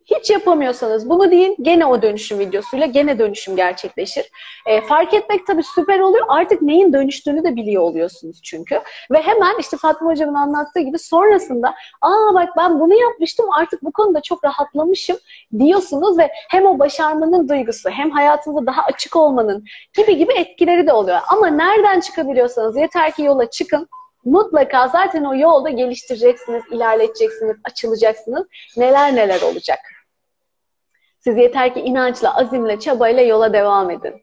[0.04, 1.56] Hiç yapamıyorsanız bunu deyin.
[1.62, 4.30] Gene o dönüşüm videosuyla gene dönüşüm gerçekleşir.
[4.66, 6.26] E, fark etmek tabii süper oluyor.
[6.28, 8.80] Artık neyin dönüştüğünü de biliyor oluyorsunuz çünkü.
[9.10, 13.92] Ve hemen işte Fatma Hocam'ın anlattığı gibi sonrasında aa bak ben bunu yapmıştım artık bu
[13.92, 15.16] konuda çok rahatlamışım
[15.58, 19.64] diyorsunuz ve hem o başarmanın duygusu hem hayatınızda daha açık olmanın
[19.96, 21.18] gibi gibi etkileri de oluyor.
[21.28, 23.88] Ama nereden çıkabiliyorsanız yeter ki yola çıkın
[24.24, 28.46] mutlaka zaten o yolda geliştireceksiniz, ilerleteceksiniz, açılacaksınız.
[28.76, 29.78] Neler neler olacak.
[31.24, 34.22] Siz yeter ki inançla, azimle, çabayla yola devam edin.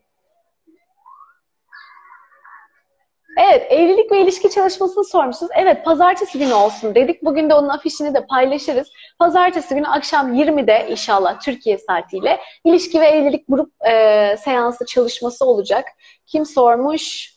[3.38, 5.52] Evet, evlilik ve ilişki çalışmasını sormuşsunuz.
[5.56, 7.24] Evet, pazartesi günü olsun dedik.
[7.24, 8.88] Bugün de onun afişini de paylaşırız.
[9.20, 15.86] Pazartesi günü akşam 20'de inşallah Türkiye saatiyle ilişki ve evlilik grup e, seansı çalışması olacak.
[16.26, 17.34] Kim sormuş?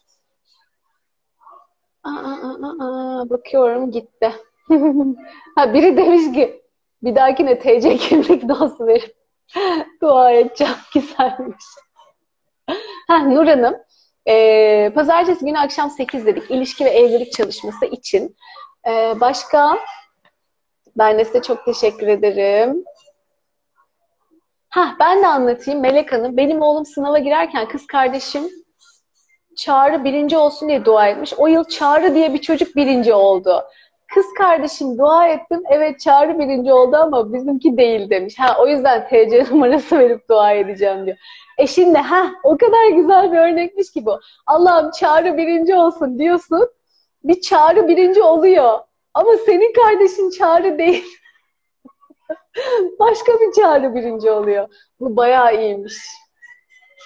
[2.05, 4.33] Aa, aa, aa, bakıyorum gitti.
[5.57, 6.63] ha, biri demiş ki
[7.03, 9.22] bir dahakine TC kimlik dostu verip
[10.03, 10.74] dua edeceğim.
[10.94, 11.64] Güzelmiş.
[13.09, 13.76] ha, Nur Hanım
[14.28, 16.50] e, pazartesi günü akşam 8 dedik.
[16.50, 18.36] ilişki ve evlilik çalışması için.
[18.88, 19.78] E, başka
[20.96, 22.84] ben de size çok teşekkür ederim.
[24.68, 26.36] Ha, ben de anlatayım Melek Hanım.
[26.36, 28.50] Benim oğlum sınava girerken kız kardeşim
[29.57, 31.34] Çağrı birinci olsun diye dua etmiş.
[31.36, 33.64] O yıl Çağrı diye bir çocuk birinci oldu.
[34.15, 35.63] Kız kardeşim dua ettim.
[35.69, 38.39] Evet Çağrı birinci oldu ama bizimki değil demiş.
[38.39, 41.17] Ha o yüzden TC numarası verip dua edeceğim diyor.
[41.59, 44.21] Eşin de ha o kadar güzel bir örnekmiş ki bu.
[44.47, 46.69] Allah'ım Çağrı birinci olsun diyorsun.
[47.25, 48.79] Bir Çağrı birinci oluyor.
[49.15, 51.05] Ama senin kardeşin Çağrı değil.
[52.99, 54.69] Başka bir Çağrı birinci oluyor.
[55.01, 55.97] Bu bayağı iyiymiş.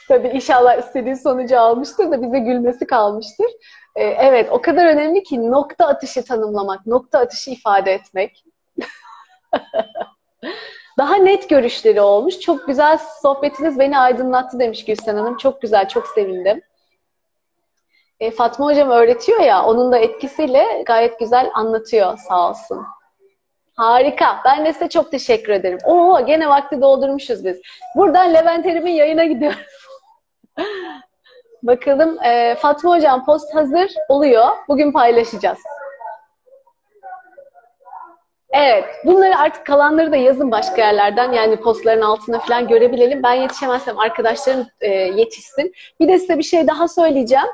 [0.08, 3.46] Tabii inşallah istediği sonucu almıştır da bize gülmesi kalmıştır.
[3.96, 8.44] Ee, evet o kadar önemli ki nokta atışı tanımlamak, nokta atışı ifade etmek.
[10.98, 12.40] Daha net görüşleri olmuş.
[12.40, 15.36] Çok güzel sohbetiniz beni aydınlattı demiş Gülsen Hanım.
[15.36, 16.62] Çok güzel, çok sevindim.
[18.20, 22.86] E, Fatma Hocam öğretiyor ya, onun da etkisiyle gayet güzel anlatıyor sağ olsun.
[23.76, 24.40] Harika.
[24.44, 25.78] Ben de size çok teşekkür ederim.
[25.84, 27.60] Oo, gene vakti doldurmuşuz biz.
[27.96, 29.58] Buradan Levent Erim'in yayına gidiyoruz.
[31.66, 34.48] Bakalım e, Fatma Hocam post hazır oluyor.
[34.68, 35.58] Bugün paylaşacağız.
[38.50, 38.84] Evet.
[39.04, 41.32] Bunları artık kalanları da yazın başka yerlerden.
[41.32, 43.22] Yani postların altına falan görebilelim.
[43.22, 45.72] Ben yetişemezsem arkadaşlarım e, yetişsin.
[46.00, 47.46] Bir de size bir şey daha söyleyeceğim.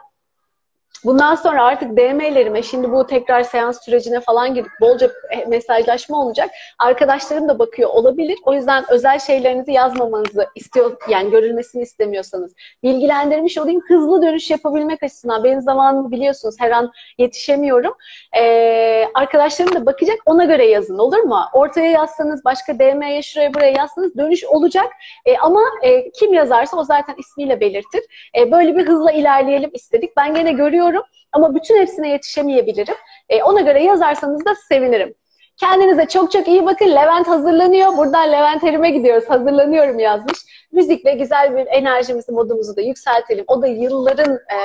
[1.04, 5.10] Bundan sonra artık DM'lerime şimdi bu tekrar seans sürecine falan girip bolca
[5.48, 6.50] mesajlaşma olacak.
[6.78, 8.38] Arkadaşlarım da bakıyor olabilir.
[8.44, 13.80] O yüzden özel şeylerinizi yazmamanızı istiyor yani görülmesini istemiyorsanız bilgilendirmiş olayım.
[13.88, 17.94] Hızlı dönüş yapabilmek açısından benim zamanımı biliyorsunuz her an yetişemiyorum.
[18.38, 21.38] Ee, arkadaşlarım da bakacak ona göre yazın olur mu?
[21.52, 24.86] Ortaya yazsanız başka DM'ye şuraya buraya yazsanız dönüş olacak.
[25.26, 28.02] Ee, ama e, kim yazarsa o zaten ismiyle belirtir.
[28.38, 30.16] Ee, böyle bir hızla ilerleyelim istedik.
[30.16, 30.91] Ben gene görüyorum
[31.32, 32.94] ama bütün hepsine yetişemeyebilirim.
[33.28, 35.14] E, ona göre yazarsanız da sevinirim.
[35.56, 36.86] Kendinize çok çok iyi bakın.
[36.86, 37.96] Levent hazırlanıyor.
[37.96, 39.30] Buradan Levent Erim'e gidiyoruz.
[39.30, 40.38] Hazırlanıyorum yazmış.
[40.72, 43.44] Müzikle güzel bir enerjimizi, modumuzu da yükseltelim.
[43.48, 44.58] O da yılların e,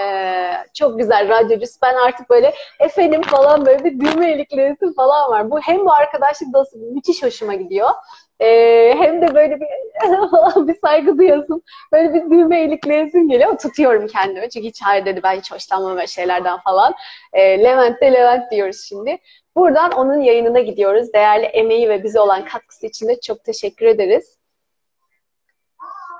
[0.73, 1.73] çok güzel radyocusu.
[1.83, 5.51] Ben artık böyle efendim falan böyle bir düğme iliklerisi falan var.
[5.51, 7.89] Bu hem bu arkadaşlık dostu müthiş hoşuma gidiyor.
[8.39, 9.67] Ee, hem de böyle bir
[10.67, 11.63] bir saygı duyasın.
[11.93, 13.57] Böyle bir düğme ilikleyesim geliyor.
[13.57, 14.49] Tutuyorum kendimi.
[14.49, 16.93] Çünkü hiç hayır dedi ben hiç hoşlanmam şeylerden falan.
[17.33, 19.17] Ee, Levent de Levent diyoruz şimdi.
[19.55, 21.13] Buradan onun yayınına gidiyoruz.
[21.13, 24.37] Değerli emeği ve bize olan katkısı için de çok teşekkür ederiz.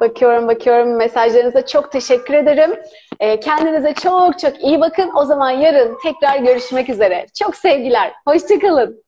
[0.02, 2.80] Bakıyorum bakıyorum mesajlarınıza çok teşekkür ederim.
[3.20, 5.12] Ee, kendinize çok çok iyi bakın.
[5.16, 7.26] O zaman yarın tekrar görüşmek üzere.
[7.40, 8.14] Çok sevgiler.
[8.28, 9.07] Hoşçakalın.